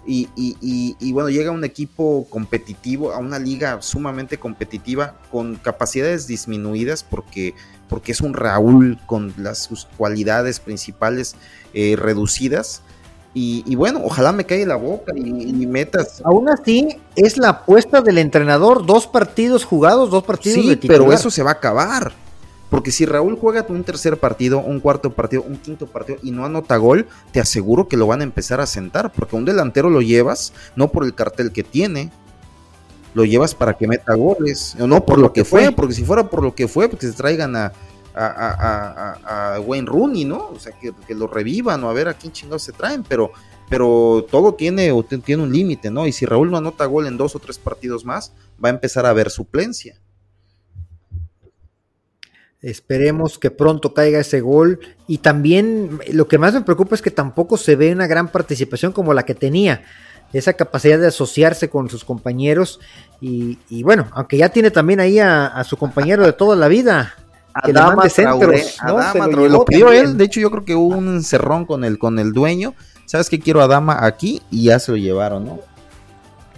[0.08, 7.04] Y, y, bueno, llega un equipo competitivo, a una liga sumamente competitiva, con capacidades disminuidas,
[7.04, 7.54] porque,
[7.88, 11.36] porque es un Raúl con las, sus cualidades principales
[11.76, 12.82] eh, reducidas
[13.34, 16.22] y, bueno, ojalá me caiga la boca y, metas.
[16.26, 21.30] Aún así, es la apuesta del entrenador: dos partidos jugados, dos partidos sí, pero eso
[21.30, 22.12] se va a acabar.
[22.70, 26.46] Porque si Raúl juega un tercer partido, un cuarto partido, un quinto partido y no
[26.46, 29.12] anota gol, te aseguro que lo van a empezar a sentar.
[29.12, 32.12] Porque un delantero lo llevas no por el cartel que tiene,
[33.14, 34.76] lo llevas para que meta goles.
[34.78, 37.14] No por, lo que fue, porque si fuera por lo que fue, pues que se
[37.14, 37.74] traigan a,
[38.16, 40.50] a, Wayne Rooney, ¿no?
[40.50, 43.32] O sea, que, lo revivan o a ver a quién chingados se traen, pero,
[43.70, 44.92] pero todo tiene,
[45.24, 46.08] tiene un límite, ¿no?
[46.08, 49.06] Y si Raúl no anota gol en dos o tres partidos más, va a empezar
[49.06, 50.00] a haber suplencia.
[52.62, 54.80] Esperemos que pronto caiga ese gol.
[55.08, 58.92] Y también lo que más me preocupa es que tampoco se ve una gran participación
[58.92, 59.84] como la que tenía.
[60.34, 62.82] Esa capacidad de asociarse con sus compañeros.
[63.22, 67.16] Y, bueno, aunque ya tiene también ahí a su compañero de toda la vida,
[67.54, 68.64] Adama Traoré,
[69.50, 72.32] lo, pidió él, de hecho yo creo que hubo un encerrón con el, con el
[72.32, 72.74] dueño,
[73.06, 74.42] ¿sabes qué quiero Adama aquí?
[74.52, 75.60] Y ya se lo llevaron, ¿no?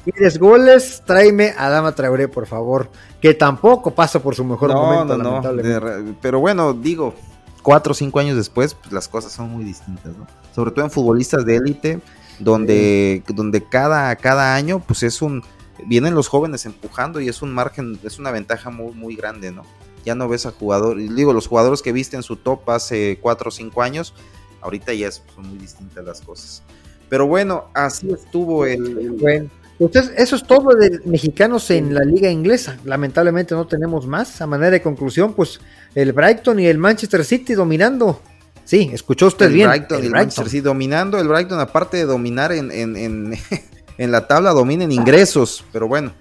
[0.03, 1.03] ¿Quieres goles?
[1.05, 2.89] Tráeme a Adama Traoré, por favor,
[3.21, 6.15] que tampoco pasa por su mejor momento, no, no.
[6.21, 7.13] pero bueno, digo,
[7.61, 10.27] cuatro o cinco años después, pues las cosas son muy distintas, ¿no?
[10.53, 12.01] Sobre todo en futbolistas de élite,
[12.39, 15.43] donde, donde cada, cada año, pues es un,
[15.85, 19.63] vienen los jóvenes empujando y es un margen, es una ventaja muy, muy grande, ¿no?
[20.05, 23.49] Ya no ves a jugadores, digo, los jugadores que viste en su top hace 4
[23.49, 24.13] o 5 años,
[24.61, 26.63] ahorita ya son muy distintas las cosas.
[27.09, 29.11] Pero bueno, así estuvo el...
[29.11, 32.77] Bueno, entonces eso es todo de mexicanos en la liga inglesa.
[32.85, 34.39] Lamentablemente no tenemos más.
[34.41, 35.59] A manera de conclusión, pues
[35.95, 38.21] el Brighton y el Manchester City dominando.
[38.63, 39.69] Sí, escuchó usted el bien.
[39.69, 41.19] Brighton el, el Manchester City dominando.
[41.19, 43.33] El Brighton, aparte de dominar en, en, en,
[43.97, 45.65] en la tabla, domina en ingresos.
[45.73, 46.13] Pero bueno,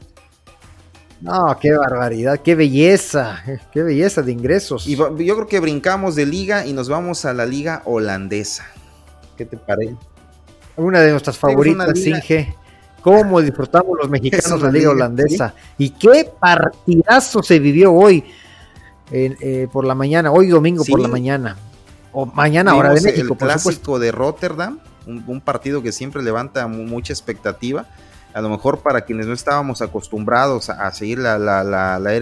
[1.21, 4.87] no, qué barbaridad, qué belleza, qué belleza de ingresos.
[4.87, 8.67] Y yo creo que brincamos de liga y nos vamos a la liga holandesa.
[9.37, 9.97] ¿Qué te parece?
[10.77, 12.55] Una de nuestras favoritas, Inge.
[13.03, 15.55] ¿Cómo disfrutamos los mexicanos la liga, holandesa?
[15.79, 18.25] Y qué partidazo se vivió hoy
[19.11, 21.57] eh, por la mañana, hoy domingo por la mañana.
[22.13, 23.35] O mañana, hora de México.
[23.35, 27.87] El clásico de Rotterdam, un partido que siempre levanta mucha expectativa
[28.35, 32.13] a lo mejor para quienes no estábamos acostumbrados a, seguir la, la, la, la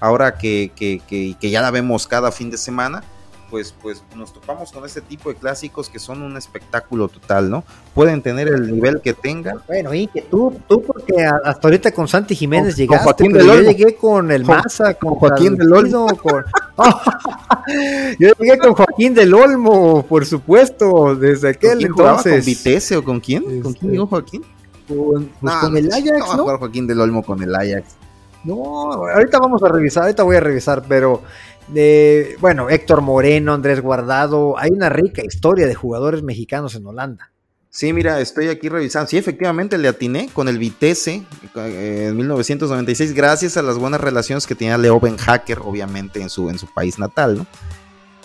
[0.00, 3.02] ahora que, que, que, ya la vemos cada fin de semana,
[3.50, 7.64] pues, pues nos topamos con este tipo de clásicos que son un espectáculo total, ¿no?
[7.94, 9.62] Pueden tener el nivel que tengan.
[9.68, 14.32] Bueno, y que tú, tú porque hasta ahorita con Santi Jiménez llegaste, yo llegué con
[14.32, 16.08] el Maza, con, Joaquín del Olmo,
[18.18, 22.34] yo llegué con Joaquín del Olmo, por supuesto, desde aquel entonces.
[22.34, 23.62] ¿Con Vitesse o con quién?
[23.62, 24.55] ¿Con quién llegó este, Joaquín?
[24.88, 26.44] Con, pues con el Ajax, ¿no?
[26.58, 27.96] Joaquín del Olmo con el Ajax.
[28.44, 31.22] No, ahorita vamos a revisar, ahorita voy a revisar, pero
[31.68, 37.32] de, bueno, Héctor Moreno, Andrés Guardado, hay una rica historia de jugadores mexicanos en Holanda.
[37.76, 39.08] Sí, mira, estoy aquí revisando.
[39.08, 41.24] Sí, efectivamente le atiné con el Vitesse
[41.56, 46.30] eh, en 1996, gracias a las buenas relaciones que tenía Leo Ben Hacker, obviamente, en
[46.30, 47.46] su, en su país natal, ¿no?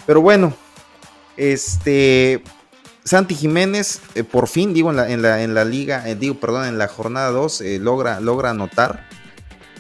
[0.06, 0.54] Pero bueno,
[1.36, 2.44] este,
[3.04, 6.36] Santi Jiménez, eh, por fin, digo, en la, en la, en la liga, eh, digo,
[6.40, 9.08] perdón, en la jornada 2, eh, logra, logra anotar.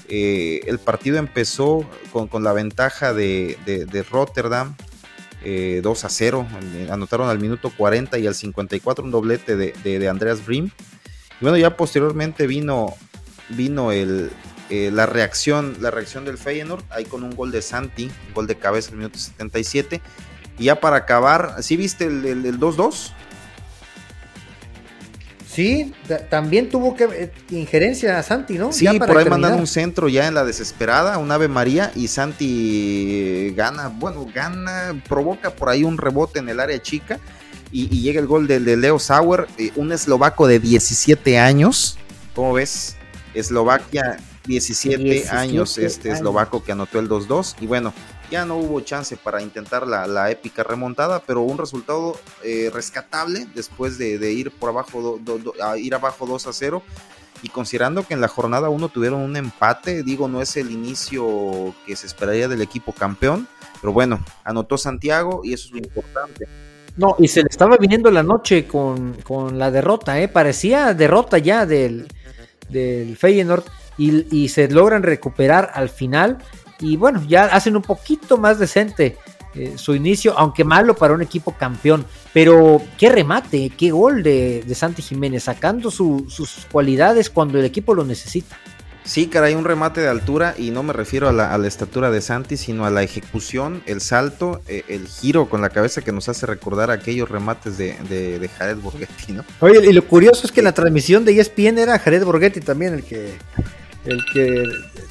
[0.09, 4.75] el partido empezó con, la ventaja de, de, Rotterdam,
[5.41, 6.47] 2 a 0.
[6.89, 10.65] Anotaron al minuto 40 y al 54 un doblete de, de Andreas Brim.
[10.65, 12.93] Y bueno, ya posteriormente vino,
[13.49, 14.31] vino el,
[14.69, 18.55] la, reacción, la reacción del Feyenoord, ahí con un gol de Santi, un gol de
[18.55, 20.01] cabeza al minuto 77
[20.61, 23.13] y ya para acabar, ¿sí viste el 2-2?
[25.51, 25.91] Sí,
[26.29, 28.71] también tuvo que eh, injerencia a Santi, ¿no?
[28.71, 33.53] Sí, por ahí mandan un centro ya en la desesperada, un Ave María, y Santi
[33.57, 37.19] gana, bueno, gana, provoca por ahí un rebote en el área chica,
[37.71, 41.97] y, llega el gol de, Leo Sauer, eh, un eslovaco de 17 años,
[42.35, 42.95] ¿cómo ves?
[43.33, 47.93] Eslovaquia, 17, años, este eslovaco que anotó el 2-2, y bueno,
[48.31, 53.97] ya no hubo chance para intentar la, épica remontada, pero un resultado eh, rescatable después
[53.97, 55.19] de, ir por abajo,
[55.77, 56.81] ir abajo 2 a 0.
[57.43, 61.75] Y considerando que en la jornada 1 tuvieron un empate, digo, no es el inicio
[61.85, 63.47] que se esperaría del equipo campeón,
[63.81, 66.47] pero bueno, anotó Santiago y eso es lo importante.
[66.97, 69.17] No, y se le estaba viniendo la noche con,
[69.57, 70.27] la derrota, ¿eh?
[70.27, 72.07] parecía derrota ya del,
[72.69, 73.63] del Feyenoord
[73.97, 76.39] y, se logran recuperar al final
[76.81, 79.17] y bueno, ya hacen un poquito más decente
[79.53, 82.05] eh, su inicio, aunque malo para un equipo campeón.
[82.33, 88.03] Pero qué remate, qué gol de, Santi Jiménez, sacando sus cualidades cuando el equipo lo
[88.03, 88.57] necesita.
[89.03, 92.55] Sí, caray, un remate de altura y no me refiero a la, estatura de Santi,
[92.55, 96.45] sino a la ejecución, el salto, eh, el giro con la cabeza que nos hace
[96.45, 99.43] recordar aquellos remates de, de, Jared Borghetti, ¿no?
[99.59, 103.03] Oye, y lo curioso es que la transmisión de ESPN era Jared Borghetti también el
[103.03, 103.33] que,
[104.05, 104.63] el que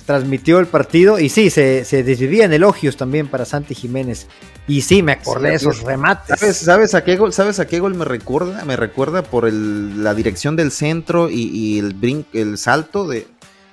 [0.04, 4.26] transmitió el partido y sí, se, se desvivían elogios también para Santi Jiménez.
[4.66, 6.56] Y sí, me acordé de esos remates.
[6.56, 8.64] ¿Sabes, a qué gol, ¿Sabes a qué gol me recuerda?
[8.64, 13.26] Me recuerda por el, la dirección del centro y, y el, brin, el salto de,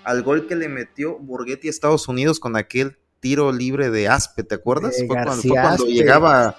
[0.08, 4.44] al gol que le metió Borghetti a Estados Unidos con aquel tiro libre de Aspe,
[4.44, 4.96] ¿te acuerdas?
[4.98, 6.56] fue, cuando, llegaba,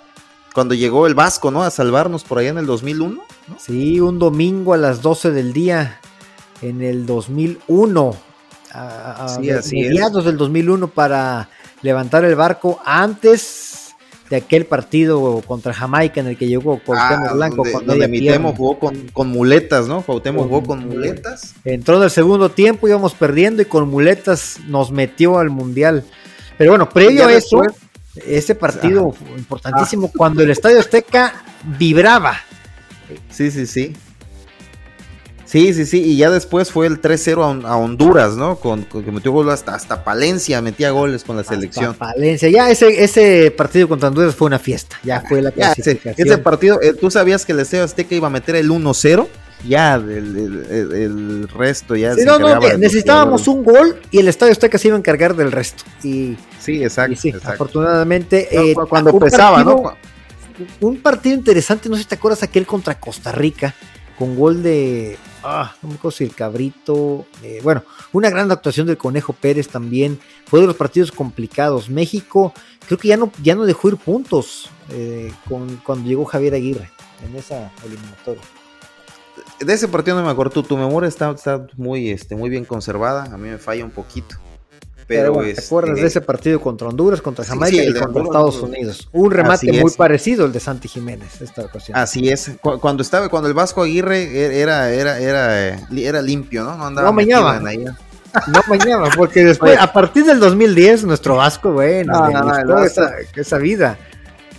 [0.53, 1.63] cuando llegó el Vasco, ¿no?
[1.63, 3.23] A salvarnos por allá en el 2001.
[3.59, 5.99] Sí, un domingo a las 12 del día
[6.61, 8.28] en el 2001.
[8.79, 11.49] A, a mediados del 2001 para
[11.83, 13.95] levantar el barco antes
[14.31, 17.65] de aquel partido contra Jamaica en el que llegó Cuauhtémoc ah, Blanco.
[17.85, 20.03] Donde, donde jugó con, muletas, ¿no?
[20.03, 21.55] Cuauhtémoc jugó con muletas.
[21.65, 26.05] Entró en el segundo tiempo, íbamos perdiendo y con muletas nos metió al Mundial.
[26.59, 27.63] Pero bueno, previo a eso,
[28.27, 31.43] ese partido importantísimo, cuando el Estadio Azteca
[31.79, 32.37] vibraba.
[33.31, 33.97] Sí, sí, sí.
[35.49, 38.57] Sí, sí, sí, y ya después fue el 3-0 a, Honduras, ¿no?
[38.57, 41.95] Con, que metió gol hasta, hasta Palencia, metía goles con la selección.
[41.95, 46.29] Palencia, ya ese, ese partido contra Honduras fue una fiesta, ya fue la clasificación.
[46.29, 49.27] ese, partido, eh, tú sabías que el Estadio Azteca iba a meter el 1-0,
[49.67, 54.89] ya el, resto ya sí, no, no, necesitábamos un gol y el Estadio Azteca se
[54.89, 55.83] iba a encargar del resto.
[56.03, 57.17] Y, sí, exacto.
[57.19, 58.49] sí, afortunadamente.
[58.51, 59.95] Eh, cuando pesaba, ¿no?
[60.81, 63.75] Un partido interesante, no sé si te acuerdas aquel contra Costa Rica,
[64.19, 65.17] con gol de
[65.49, 67.83] ah, no me acuerdo si el Cabrito, eh, bueno,
[68.13, 71.89] una gran actuación del Conejo Pérez también, fue de los partidos complicados.
[71.89, 72.53] México
[72.87, 76.91] creo que ya no, ya no dejó ir puntos eh, con, cuando llegó Javier Aguirre
[77.27, 78.43] en esa eliminatoria.
[79.61, 83.25] De ese partido no me acuerdo, tu, memoria está, está muy, este, muy bien conservada,
[83.25, 84.37] a mí me falla un poquito.
[85.09, 89.09] Pero, ¿te acuerdas de ese partido contra Honduras, contra Jamaica y contra Estados Unidos?
[89.11, 91.97] Un remate muy parecido al de Santi Jiménez esta ocasión.
[91.97, 92.53] Así es.
[92.61, 96.77] Cuando estaba, cuando el Vasco Aguirre e-, era, era, era, era limpio, ¿no?
[96.77, 97.09] No andaba.
[97.09, 97.59] No mañaba.
[97.59, 102.29] No mañana, porque después, a partir del 2010, nuestro Vasco, bueno,
[102.67, 103.99] no, esa, vida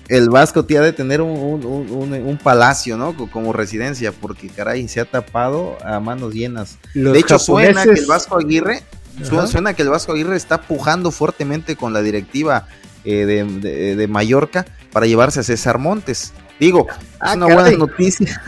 [0.08, 3.16] el Vasco tiene de tener un, un, palacio, ¿no?
[3.30, 6.80] Como residencia, porque caray, se ha tapado a manos llenas.
[6.96, 8.82] de hecho, suena que el Vasco Aguirre
[9.24, 12.68] Suena que el Vasco Aguirre está pujando fuertemente con la directiva
[13.04, 16.34] eh, de, Mallorca para llevarse a César Montes.
[16.60, 18.42] Digo, es ah, una buena noticia.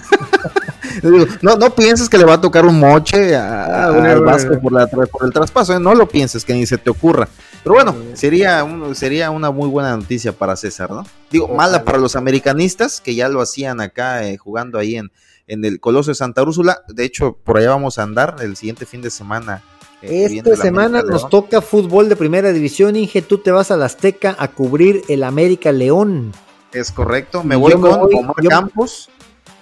[1.41, 4.73] no, no pienses que le va a tocar un moche a, ah, al Vasco por,
[4.73, 5.79] la, por el traspaso, ¿eh?
[5.79, 7.29] no lo pienses, que ni se te ocurra.
[7.63, 11.05] Pero bueno, sería, sería una muy buena noticia para César, ¿no?
[11.29, 15.11] Digo, mala para los americanistas, que ya lo hacían acá eh, jugando ahí en,
[15.47, 16.81] en el Coloso de Santa Úrsula.
[16.87, 19.61] De hecho, por allá vamos a andar el siguiente fin de semana
[20.01, 23.21] esta semana nos toca fútbol de primera división, Inge.
[23.21, 26.31] Tú te vas a la Azteca a cubrir el América León.
[26.73, 27.43] Es correcto.
[27.43, 29.09] Me voy con Omar Campos.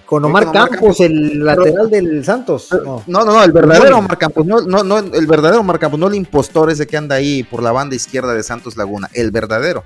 [0.05, 2.69] Con Omar, Campos, el lateral del Santos.
[2.71, 3.03] No.
[3.05, 4.43] no, no, el verdadero Omar Campos.
[4.43, 7.61] No, no, no, el verdadero Omar Campos, no el impostor ese que anda ahí por
[7.61, 9.07] la banda izquierda de Santos Laguna.
[9.13, 9.83] El verdadero.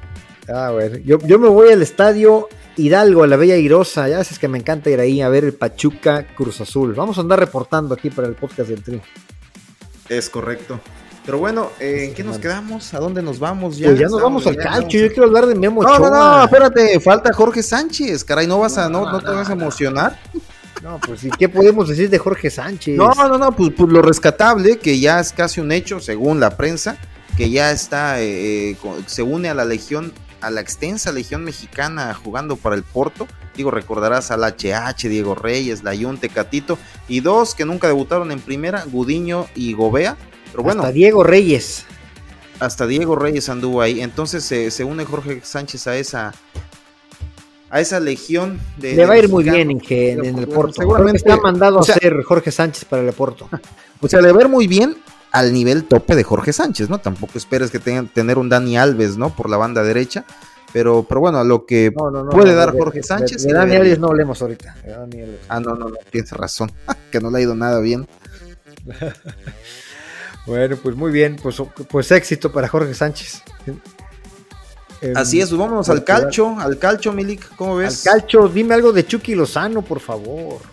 [0.48, 0.98] Ah, bueno.
[1.04, 4.08] Yo, yo me voy al estadio Hidalgo, a la Bella Irosa.
[4.08, 6.94] Ya sabes que me encanta ir ahí a ver el Pachuca Cruz Azul.
[6.94, 9.02] Vamos a andar reportando aquí para el podcast del Tri.
[10.18, 10.80] Es correcto.
[11.26, 12.94] Pero bueno, eh, ¿en qué nos quedamos?
[12.94, 13.78] ¿A dónde nos vamos?
[13.78, 15.00] Ya, pues ya nos vamos al calcio.
[15.00, 18.26] Yo quiero hablar de Memo No, no, no, espérate, falta Jorge Sánchez.
[18.26, 20.20] Caray, no vas a, no, no, te vas a emocionar.
[20.82, 22.98] No, pues ¿y qué podemos decir de Jorge Sánchez?
[22.98, 26.58] No, no, no, pues, pues lo rescatable, que ya es casi un hecho, según la
[26.58, 26.98] prensa,
[27.38, 32.14] que ya está, eh, eh, se une a la legión, a la extensa legión mexicana
[32.14, 37.66] jugando para el Porto Digo, recordarás al HH, Diego Reyes, Layunte, Catito y dos que
[37.66, 40.18] nunca debutaron en primera, Gudiño y Gobea.
[40.52, 40.82] Pero bueno.
[40.82, 41.86] Hasta Diego Reyes.
[42.60, 44.02] Hasta Diego Reyes anduvo ahí.
[44.02, 46.34] Entonces se une Jorge Sánchez a esa
[47.74, 48.94] a esa legión de.
[48.94, 50.74] Le va a ir muy bien en, el Porto.
[50.74, 53.50] Seguramente está mandado a ser Jorge Sánchez para el Porto.
[54.00, 54.98] O sea, le va a ir muy bien
[55.32, 56.98] al nivel tope de Jorge Sánchez, ¿no?
[56.98, 59.34] Tampoco esperes que tenga tener un Dani Alves, ¿no?
[59.34, 60.26] Por la banda derecha.
[60.74, 63.44] Pero, pero bueno, a lo que puede dar Jorge Sánchez.
[63.44, 64.76] De, Dani no hablemos ahorita.
[65.48, 66.72] ah, no, no, no, tienes razón.
[67.12, 68.08] que no le ha ido nada bien.
[70.48, 71.38] bueno, pues muy bien.
[71.42, 73.44] Pues, pues éxito para Jorge Sánchez.
[75.16, 78.08] Así es, pues vámonos al calcho, al calcho, Milik, ¿cómo ves?
[78.08, 80.73] Al calcho, dime algo de Chucky Lozano, por favor.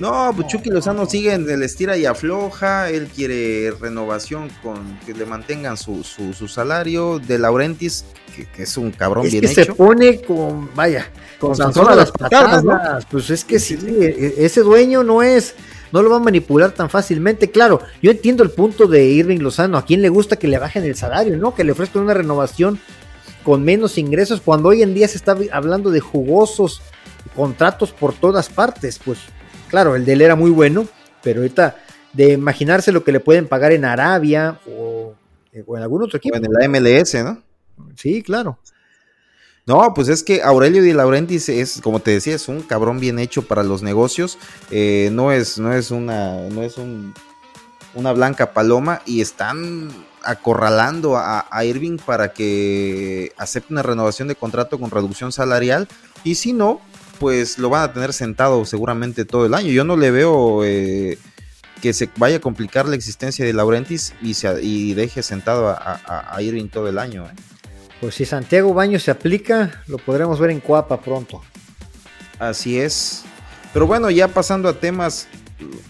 [0.00, 2.88] No, pues Chucky Lozano sigue en el estira y afloja.
[2.88, 7.18] Él quiere renovación con que le mantengan su, su, salario.
[7.18, 8.04] De Laurentis,
[8.34, 13.06] que, es un cabrón es bien que se pone con, vaya, con, con las patadas.
[13.10, 15.54] Pues es que sí, e, ese dueño no es
[15.92, 17.50] no lo va a manipular tan fácilmente.
[17.50, 19.76] Claro, yo entiendo el punto de Irving Lozano.
[19.76, 21.54] ¿A quién le gusta que le bajen el salario, no?
[21.54, 22.80] Que le ofrezcan una renovación
[23.42, 26.82] con menos ingresos cuando hoy en día se está hablando de jugosos
[27.34, 29.00] contratos por todas partes.
[29.04, 29.18] Pues
[29.70, 30.86] claro, el de él era muy bueno,
[31.22, 31.76] pero ahorita
[32.12, 35.14] de imaginarse lo que le pueden pagar en Arabia o,
[35.52, 36.36] en algún otro equipo.
[36.36, 37.42] en la MLS, ¿no?
[37.96, 38.58] Sí, claro.
[39.66, 43.18] No, pues es que Aurelio Di Laurentiis es, como te decía, es un cabrón bien
[43.18, 44.38] hecho para los negocios.
[44.70, 47.14] Eh, no es, no es una, no es un,
[47.94, 49.90] una blanca paloma y están
[50.22, 55.88] acorralando a, Irving para que acepte una renovación de contrato con reducción salarial
[56.24, 56.80] y si no,
[57.20, 59.70] pues lo van a tener sentado seguramente todo el año.
[59.70, 61.18] Yo no le veo eh,
[61.82, 66.36] que se vaya a complicar la existencia de Laurentis y, se, y deje sentado a,
[66.40, 67.26] Irving todo el año.
[67.26, 67.34] ¿eh?
[68.00, 71.42] Pues si Santiago Baños se aplica, lo podremos ver en Cuapa pronto.
[72.38, 73.22] Así es.
[73.74, 75.28] Pero bueno, ya pasando a temas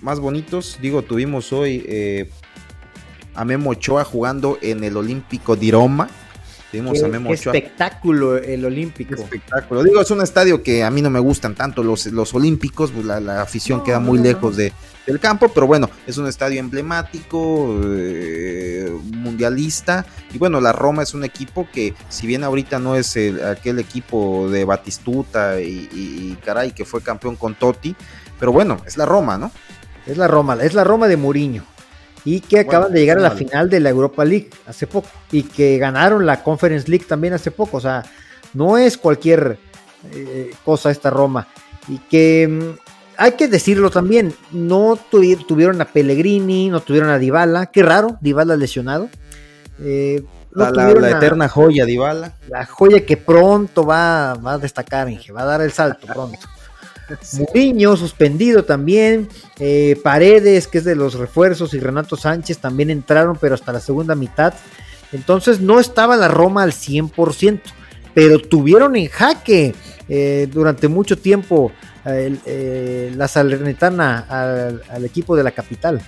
[0.02, 2.28] más bonitos, digo, tuvimos hoy eh,
[3.36, 6.10] a Memo Ochoa jugando en el Olímpico de Roma.
[6.70, 9.14] Tuvimos a Memo espectáculo el Olímpico.
[9.14, 9.82] espectáculo.
[9.82, 13.04] Digo, es un estadio que a mí no me gustan tanto los, los Olímpicos, pues
[13.04, 14.72] la, afición queda muy lejos de,
[15.06, 21.12] del campo, pero bueno, es un estadio emblemático, eh, mundialista, y bueno, la Roma es
[21.14, 26.84] un equipo que, si bien ahorita no es aquel equipo de Batistuta y, caray, que
[26.84, 27.96] fue campeón con Totti,
[28.38, 29.50] pero bueno, es la Roma, ¿no?
[30.06, 31.64] Es la Roma, es la Roma de Mourinho.
[32.24, 35.08] Y que acaban de llegar a la final de la Europa League hace poco.
[35.32, 37.78] Y que ganaron la Conference League también hace poco.
[37.78, 38.04] O sea,
[38.52, 39.58] no es cualquier
[40.12, 41.48] eh, cosa esta Roma.
[41.88, 47.66] Y que mm, hay que decirlo también, no tuvieron a Pellegrini, no tuvieron a Dybala,
[47.66, 49.08] qué raro, Dybala lesionado.
[49.78, 50.70] Eh, la,
[51.10, 52.34] eterna joya Dybala.
[52.48, 56.38] La joya que pronto va, a destacar, va a dar el salto pronto.
[57.38, 63.36] Muriño suspendido también, eh, Paredes, que es de los refuerzos, y Renato Sánchez también entraron,
[63.40, 64.54] pero hasta la segunda mitad.
[65.12, 67.60] Entonces no estaba la Roma al 100%,
[68.14, 69.74] pero tuvieron en jaque
[70.08, 71.72] eh, durante mucho tiempo
[72.04, 74.26] eh, la Salernitana
[74.88, 76.00] al, equipo de la capital.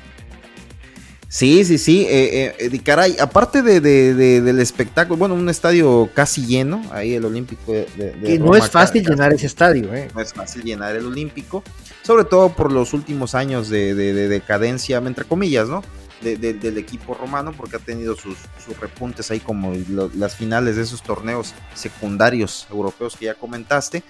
[1.32, 6.82] Sí, sí, sí, eh, eh caray, aparte de, del espectáculo, bueno, un estadio casi lleno,
[6.92, 10.10] ahí el Olímpico de, no es fácil llenar ese estadio, eh.
[10.14, 11.64] No es fácil llenar el Olímpico,
[12.02, 13.94] sobre todo por los últimos años de,
[14.28, 15.82] decadencia, entre comillas, ¿no?
[16.20, 18.36] del equipo romano, porque ha tenido sus,
[18.78, 19.72] repuntes ahí como
[20.14, 24.02] las finales de esos torneos secundarios europeos que ya comentaste.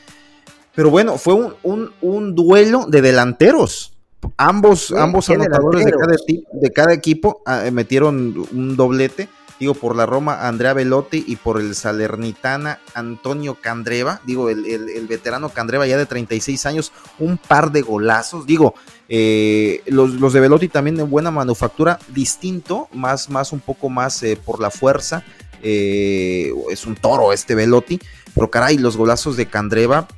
[0.75, 3.93] Pero bueno, fue un, un, duelo de delanteros.
[4.37, 6.17] Ambos, ambos anotadores de cada,
[6.53, 9.29] de cada, equipo ah, metieron un doblete.
[9.63, 14.21] Digo, por la Roma, Andrea Velotti y por el Salernitana, Antonio Candreva.
[14.27, 18.45] Digo, el, veterano Candreva ya de 36 años, un par de golazos.
[18.45, 18.75] Digo,
[19.09, 24.37] eh, los, de Velotti también de buena manufactura, distinto, más, más un poco más eh,
[24.37, 25.23] por la fuerza.
[25.63, 28.01] Eh, es un toro este Velotti.
[28.35, 30.09] Pero caray, los golazos de Candreva,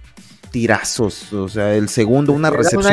[0.54, 1.32] tirazos.
[1.32, 2.86] O sea, el segundo, una recepción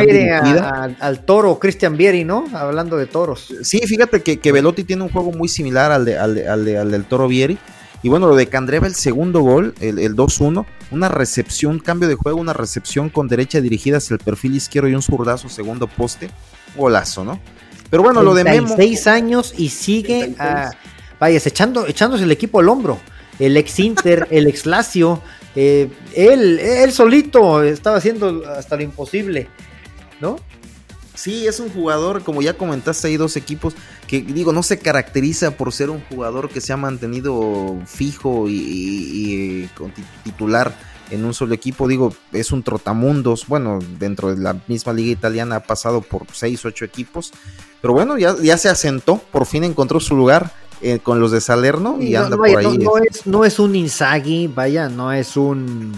[0.99, 2.45] al toro Christian Vieri, ¿no?
[2.55, 3.53] Hablando de toros.
[3.62, 7.28] Sí, fíjate que, que Velotti tiene un juego muy similar al, de, al, del toro
[7.28, 7.59] Vieri.
[8.01, 12.16] Y bueno, lo de Candreva, el segundo gol, el, el 2-1, una recepción, cambio de
[12.16, 16.32] juego, una recepción con derecha dirigida hacia el perfil izquierdo y un zurdazo, segundo poste.
[16.76, 17.39] Golazo, ¿no?
[17.91, 18.76] Pero bueno, lo de Memo.
[18.76, 20.72] seis años y sigue, a,
[21.20, 22.99] vaya, echando, echándose el equipo al hombro.
[23.38, 25.22] El ex Inter, el ex Lazio,
[25.56, 29.47] eh, él, él solito estaba haciendo hasta lo imposible,
[30.20, 30.38] ¿no?
[31.14, 33.76] Sí, es un jugador, como ya comentaste, hay dos equipos
[34.08, 39.70] que, digo, no se caracteriza por ser un jugador que se ha mantenido fijo y,
[40.24, 40.76] titular
[41.12, 41.88] en un solo equipo.
[41.88, 43.45] Digo, es un trotamundos.
[43.47, 47.32] Bueno, dentro de la misma liga italiana ha pasado por seis, ocho equipos.
[47.82, 50.52] Pero bueno, ya, ya se asentó, por fin encontró su lugar
[50.82, 52.78] eh, con los de Salerno y anda por ahí.
[52.78, 55.94] No, es, no es un Inzaghi, vaya, no es un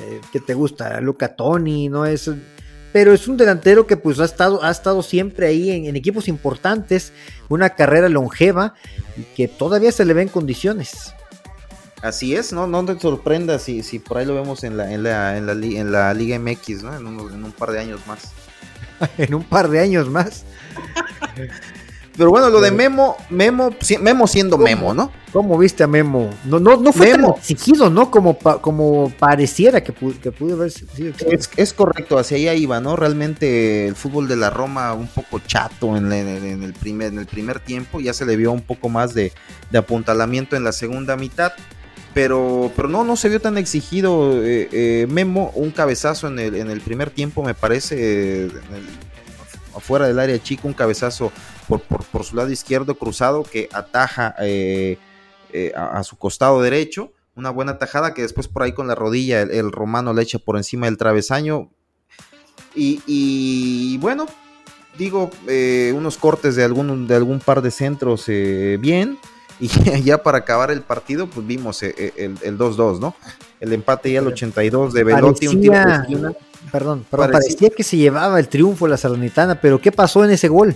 [0.00, 2.30] eh, que te gusta, Luca Toni, no es
[2.92, 7.12] pero es un delantero que pues ha estado, ha estado siempre ahí en, equipos importantes,
[7.48, 8.74] una carrera longeva
[9.16, 11.14] y que todavía se le ve en condiciones.
[12.02, 15.02] Así es, no, no te sorprendas si, si por ahí lo vemos en la, en
[15.02, 16.94] la, en la, en la Liga MX, ¿no?
[16.94, 18.32] En, en un par de años más.
[19.18, 20.44] en un par de años más.
[22.16, 25.10] Pero bueno, lo de Memo, Memo, Memo siendo Memo, ¿no?
[25.32, 26.28] ¿Cómo viste a Memo?
[26.44, 28.10] No, no, no fue tan exigido, ¿no?
[28.10, 31.14] Como, como pareciera que, que pudo haber sido.
[31.30, 32.96] Es, es, correcto, hacia allá iba, ¿no?
[32.96, 37.60] Realmente el fútbol de la Roma un poco chato en, el, primer, en el primer
[37.60, 39.32] tiempo, ya se le vio un poco más de,
[39.74, 41.52] apuntalamiento en la segunda mitad.
[42.12, 46.56] Pero, pero no, no se vio tan exigido eh, eh, Memo, un cabezazo en el,
[46.56, 48.50] en el primer tiempo me parece,
[49.82, 51.32] afuera del área chico, un cabezazo
[51.68, 54.96] por, por, su lado izquierdo cruzado que ataja eh,
[55.52, 57.12] eh, a, su costado derecho.
[57.34, 60.56] Una buena tajada que después por ahí con la rodilla el, romano le echa por
[60.56, 61.70] encima del travesaño.
[62.74, 64.26] Y, bueno,
[64.96, 69.18] digo, eh, unos cortes de algún, de algún par de centros bien.
[69.60, 69.68] Y
[70.02, 73.14] ya para acabar el partido, pues vimos el 2-2, ¿no?
[73.62, 76.34] El empate ya al 82 de Velotti, un tiro de
[76.72, 80.48] Perdón, pero parecía que se llevaba el triunfo la Salernitana, pero ¿qué pasó en ese
[80.48, 80.74] gol?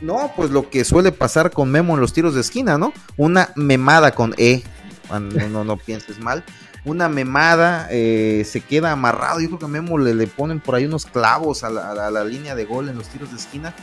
[0.00, 2.94] No, pues lo que suele pasar con Memo en los tiros de esquina, ¿no?
[3.18, 4.62] Una memada con E,
[5.10, 6.44] no, no, no pienses mal.
[6.86, 9.40] Una memada, eh, se queda amarrado.
[9.40, 12.54] Yo creo que a Memo le, le ponen por ahí unos clavos a la, línea
[12.54, 13.74] de gol en los tiros de esquina.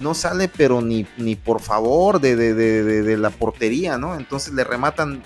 [0.00, 4.16] No sale, pero ni, ni por favor de, de, de, la portería, ¿no?
[4.16, 5.22] Entonces le rematan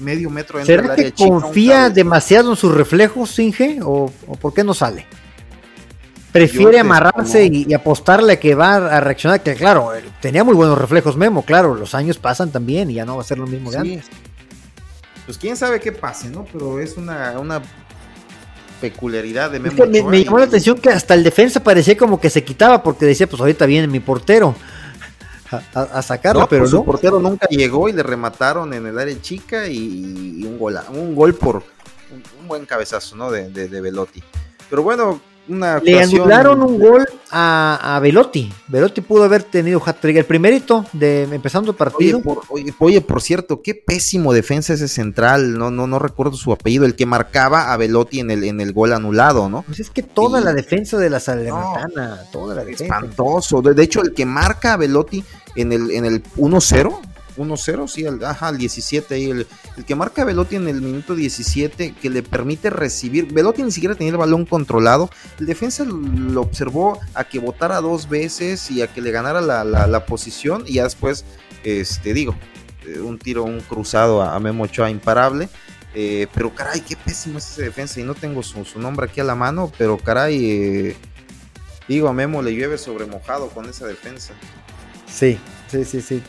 [0.00, 3.80] medio metro dentro del área que confía demasiado en sus reflejos, Inge?
[3.82, 5.06] ¿O, ¿O por qué no sale?
[6.34, 11.16] prefiere amarrarse y, apostarle a que va a reaccionar, que claro, tenía muy buenos reflejos
[11.16, 13.78] Memo, claro, los años pasan también y ya no va a ser lo mismo de
[13.78, 14.06] antes.
[15.26, 16.44] Pues quién sabe qué pase, ¿no?
[16.52, 17.62] Pero es una, una
[18.80, 19.86] peculiaridad de Memo.
[19.86, 23.28] me, llamó la atención que hasta el defensa parecía como que se quitaba porque decía,
[23.28, 24.56] pues ahorita viene mi portero.
[25.74, 26.78] A, sacarlo, pero pues no.
[26.78, 31.14] Su portero nunca llegó y le remataron en el área chica y, un gol, un
[31.14, 31.62] gol por
[32.40, 33.30] un, buen cabezazo, ¿no?
[33.30, 34.22] De, de, de Velotti.
[34.70, 38.52] Pero bueno, le anularon un gol a, a, Velotti.
[38.68, 40.16] Velotti pudo haber tenido hat-trick.
[40.16, 42.22] El primerito de empezando el partido.
[42.78, 45.58] Oye por, cierto, qué pésimo defensa ese central.
[45.58, 46.84] No, no, no recuerdo su apellido.
[46.84, 49.62] El que marcaba a Velotti en el, en el gol anulado, ¿no?
[49.62, 52.84] Pues es que toda la defensa de la Salernitana, toda la defensa.
[52.84, 53.62] Espantoso.
[53.62, 55.24] De, hecho, el que marca a Velotti
[55.56, 59.46] en el, en el 1-0 1-0, sí, el, ajá, el 17 ahí, el,
[59.86, 64.12] que marca Velotti en el minuto 17, que le permite recibir, Velotti ni siquiera tenía
[64.12, 69.00] el balón controlado, el defensa lo observó a que votara dos veces y a que
[69.00, 71.24] le ganara la, posición y ya después,
[71.64, 72.34] este, digo,
[72.86, 75.48] eh, un tiro, un cruzado a, Memo Ochoa imparable,
[75.94, 79.24] eh, pero caray, qué pésimo es ese defensa y no tengo su, nombre aquí a
[79.24, 80.96] la mano, pero caray, eh,
[81.88, 84.34] digo, a Memo le llueve sobre mojado con esa defensa.
[85.06, 85.38] Sí,
[85.70, 86.22] sí, sí, sí.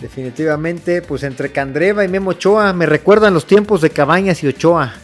[0.00, 4.94] Definitivamente, pues entre Candreva y Memo Ochoa me recuerdan los tiempos de Cabañas y Ochoa.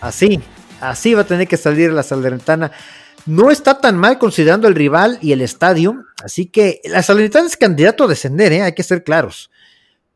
[0.00, 0.40] Así,
[0.80, 2.72] así va a tener que salir la Salernitana.
[3.26, 7.56] No está tan mal considerando el rival y el estadio, así que la Salernitana es
[7.56, 8.62] candidato a descender, ¿eh?
[8.62, 9.50] hay que ser claros.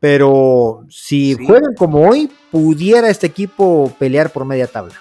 [0.01, 4.95] Pero si juegan como hoy, pudiera este equipo pelear por media tabla.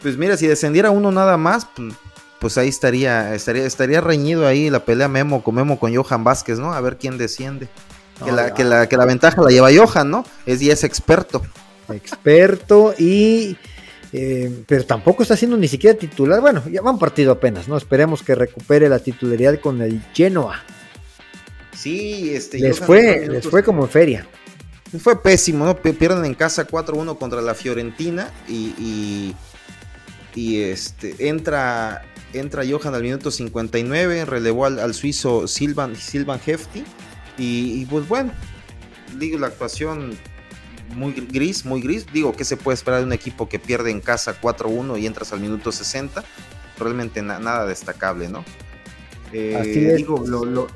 [0.00, 1.94] Pues mira, si descendiera uno nada más, pues,
[2.40, 6.58] pues ahí estaría, estaría, estaría reñido ahí la pelea Memo con Memo con Johan Vázquez,
[6.58, 6.72] ¿no?
[6.72, 7.68] A ver quién desciende
[8.24, 10.24] que, la, que, la, que la ventaja la lleva Johan, ¿no?
[10.46, 11.42] Es y es experto.
[11.88, 13.56] Experto y...
[14.12, 16.40] Eh, pero tampoco está siendo ni siquiera titular.
[16.40, 17.76] Bueno, ya va un partido apenas, ¿no?
[17.76, 20.64] Esperemos que recupere la titularidad con el Genoa.
[21.76, 22.58] Sí, este.
[22.58, 24.26] Les fue, les fue como en feria.
[24.98, 25.76] Fue pésimo, ¿no?
[25.76, 29.34] Pierden en casa 4-1 contra la Fiorentina y,
[30.34, 36.84] y, este entra entra Johan al minuto 59, relevó al, al suizo Silvan, Silvan Hefti
[37.42, 38.32] y, pues bueno,
[39.16, 40.16] digo, la actuación
[40.94, 42.06] muy gris, muy gris.
[42.12, 45.32] Digo, ¿qué se puede esperar de un equipo que pierde en casa 4-1 y entras
[45.32, 46.22] al minuto 60?
[46.78, 48.44] Realmente nada destacable, ¿no?
[49.32, 50.68] Eh, digo, lo,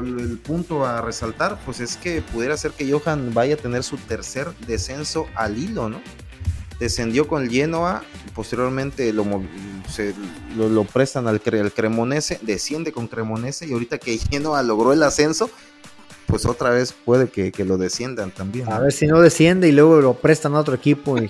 [0.00, 3.98] el punto a resaltar, pues es que pudiera ser que Johan vaya a tener su
[3.98, 6.00] tercer descenso al hilo, ¿no?
[6.78, 8.02] Descendió con el Genoa,
[8.40, 9.26] posteriormente lo,
[10.56, 15.50] lo, prestan al, Cremonese, desciende con Cremonese y ahorita que Genoa logró el ascenso,
[16.24, 18.72] pues otra vez puede que, lo desciendan también.
[18.72, 21.28] A ver si no desciende y luego lo prestan a otro equipo y,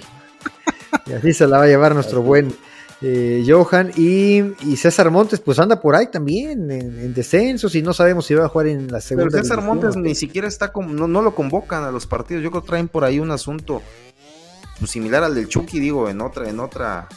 [1.16, 2.54] así se la va a llevar nuestro buen
[3.02, 8.24] eh, Johan y, César Montes pues anda por ahí también en, descensos y no sabemos
[8.24, 9.30] si va a jugar en la segunda.
[9.32, 12.52] Pero César Montes ni siquiera está como, no, no, lo convocan a los partidos, yo
[12.52, 13.82] creo que traen por ahí un asunto
[14.80, 17.08] pues, similar al del Chucky, digo, en otra, en otra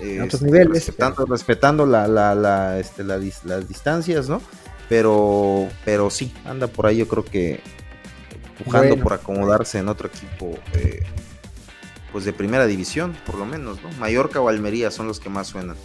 [0.00, 4.40] este, respetando, respetando la, la, la, este, las distancias, ¿no?
[4.88, 7.60] Pero, pero sí, anda por ahí yo creo que
[8.58, 11.02] empujando por acomodarse en otro equipo eh,
[12.12, 13.90] pues de primera división, por lo menos, ¿no?
[13.98, 15.76] Mallorca o Almería son los que más suenan.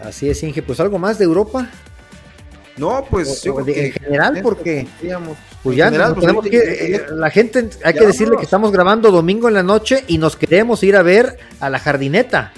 [0.00, 0.62] Así es, Inge.
[0.62, 1.70] Pues algo más de Europa.
[2.76, 4.86] No, pues en general, porque
[5.62, 9.62] pues ya pues, que, la gente hay que decirle que estamos grabando domingo en la
[9.62, 12.52] noche y nos queremos ir a ver a la jardineta.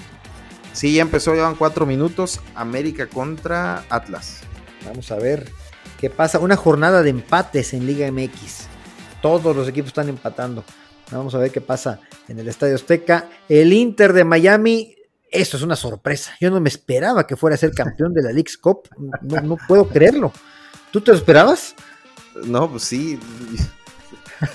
[0.73, 2.39] Sí, ya empezó, llevan cuatro minutos.
[2.55, 4.41] América contra Atlas.
[4.85, 5.49] Vamos a ver
[5.99, 6.39] qué pasa.
[6.39, 8.67] Una jornada de empates en Liga MX.
[9.21, 10.63] Todos los equipos están empatando.
[11.11, 13.29] Vamos a ver qué pasa en el Estadio Azteca.
[13.47, 14.96] El Inter de Miami
[15.31, 16.33] eso es una sorpresa.
[16.39, 18.89] Yo no me esperaba que fuera a ser campeón de la League Cup.
[19.21, 20.31] No, puedo creerlo.
[20.91, 21.75] ¿Tú te lo esperabas?
[22.45, 23.19] No, pues sí.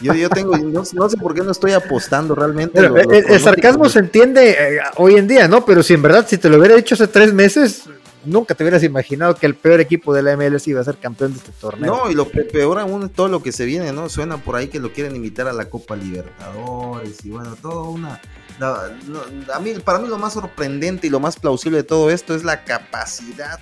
[0.01, 2.79] Yo, yo tengo, no, sé por qué no estoy apostando realmente.
[2.79, 5.65] el, sarcasmo se entiende eh, hoy en día, ¿no?
[5.65, 7.85] Pero si en verdad, si te lo hubiera dicho hace tres meses,
[8.25, 11.33] nunca te hubieras imaginado que el peor equipo de la MLS iba a ser campeón
[11.33, 12.05] de este torneo.
[12.05, 14.09] No, y lo peor aún es todo lo que se viene, ¿no?
[14.09, 18.21] Suena por ahí que lo quieren invitar a la Copa Libertadores y bueno, todo una
[18.61, 22.45] a mí, para mí lo más sorprendente y lo más plausible de todo esto es
[22.45, 23.59] la capacidad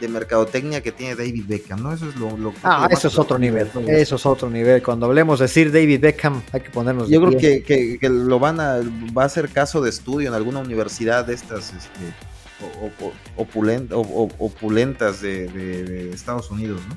[0.00, 1.92] de mercadotecnia que tiene David Beckham, ¿no?
[1.92, 4.82] Eso es lo, Ah, eso es otro nivel, eso es otro nivel.
[4.82, 8.58] Cuando hablemos de decir David Beckham, hay que ponernos Yo creo que, que, lo van
[8.58, 8.80] a,
[9.16, 12.12] va a ser caso de estudio en alguna universidad de estas este,
[14.38, 16.96] opulentas de, de Estados Unidos, ¿no?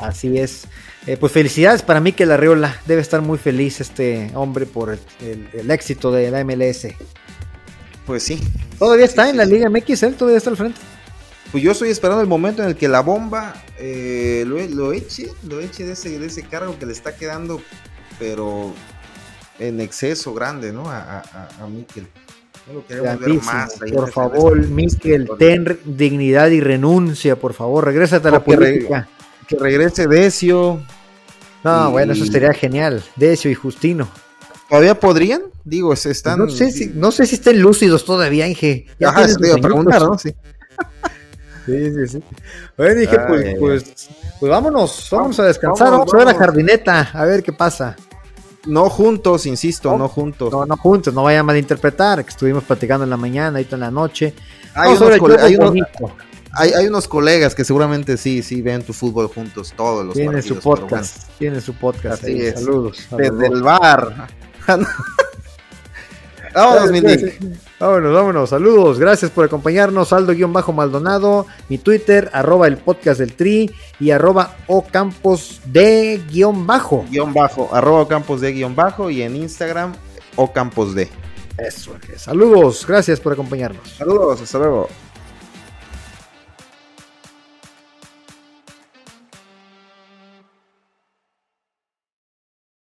[0.00, 0.66] Así es.
[1.06, 4.98] Eh, pues felicidades para mí que la Riola debe estar muy feliz este hombre por
[5.20, 6.88] el, éxito de la MLS.
[8.06, 8.40] Pues sí.
[8.78, 10.02] ¿Todavía está en la Liga MX?
[10.02, 10.80] ¿Él todavía está al frente?
[11.52, 15.60] Pues yo estoy esperando el momento en el que la bomba eh, lo, eche, lo
[15.60, 17.60] eche de ese, de ese cargo que le está quedando,
[18.18, 18.72] pero
[19.58, 20.88] en exceso grande, ¿no?
[20.88, 21.66] A, a, a
[23.94, 29.08] Por favor, Miquel, ten dignidad y renuncia, por favor, regrésate a la política
[29.50, 30.80] que regrese Decio.
[31.64, 33.02] No, bueno, eso sería genial.
[33.16, 34.08] Decio y Justino.
[34.68, 35.42] ¿Todavía podrían?
[35.64, 36.38] Digo, se están.
[36.38, 38.86] No sé si, no sé si estén lúcidos todavía, Inge.
[39.04, 40.16] Ajá, se te preguntar, ¿no?
[40.16, 40.32] Sí.
[41.66, 42.22] sí, sí, sí.
[42.76, 47.24] Bueno, dije, pues, pues, pues, vámonos, vamos a descansar, vamos, a ver la jardineta, a
[47.24, 47.96] ver qué pasa.
[48.66, 50.52] No juntos, insisto, no, juntos.
[50.52, 53.80] No, no juntos, no vayan a malinterpretar, que estuvimos platicando en la mañana, ahorita en
[53.80, 54.34] la noche.
[54.74, 55.74] Hay, unos, hay, unos,
[56.52, 60.58] hay, unos colegas que seguramente sí, sí ven tu fútbol juntos todos los tiene Su
[60.58, 62.22] podcast, Tiene su podcast.
[62.22, 63.08] Saludos.
[63.16, 64.28] Desde el bar.
[66.54, 66.90] vámonos,
[67.80, 68.50] Vámonos, vámonos.
[68.50, 68.98] Saludos.
[68.98, 70.12] Gracias por acompañarnos.
[70.12, 71.46] Aldo-Maldonado.
[71.70, 77.06] Mi Twitter, arroba el podcast del Tri y arroba Ocampos de guion bajo.
[77.10, 77.70] Guión bajo.
[77.72, 79.94] Arroba Ocampos de guion bajo y en Instagram
[80.36, 81.08] Ocampos de.
[81.56, 81.92] Eso.
[82.16, 82.84] Saludos.
[82.86, 83.88] Gracias por acompañarnos.
[83.96, 84.42] Saludos.
[84.42, 84.88] Hasta luego.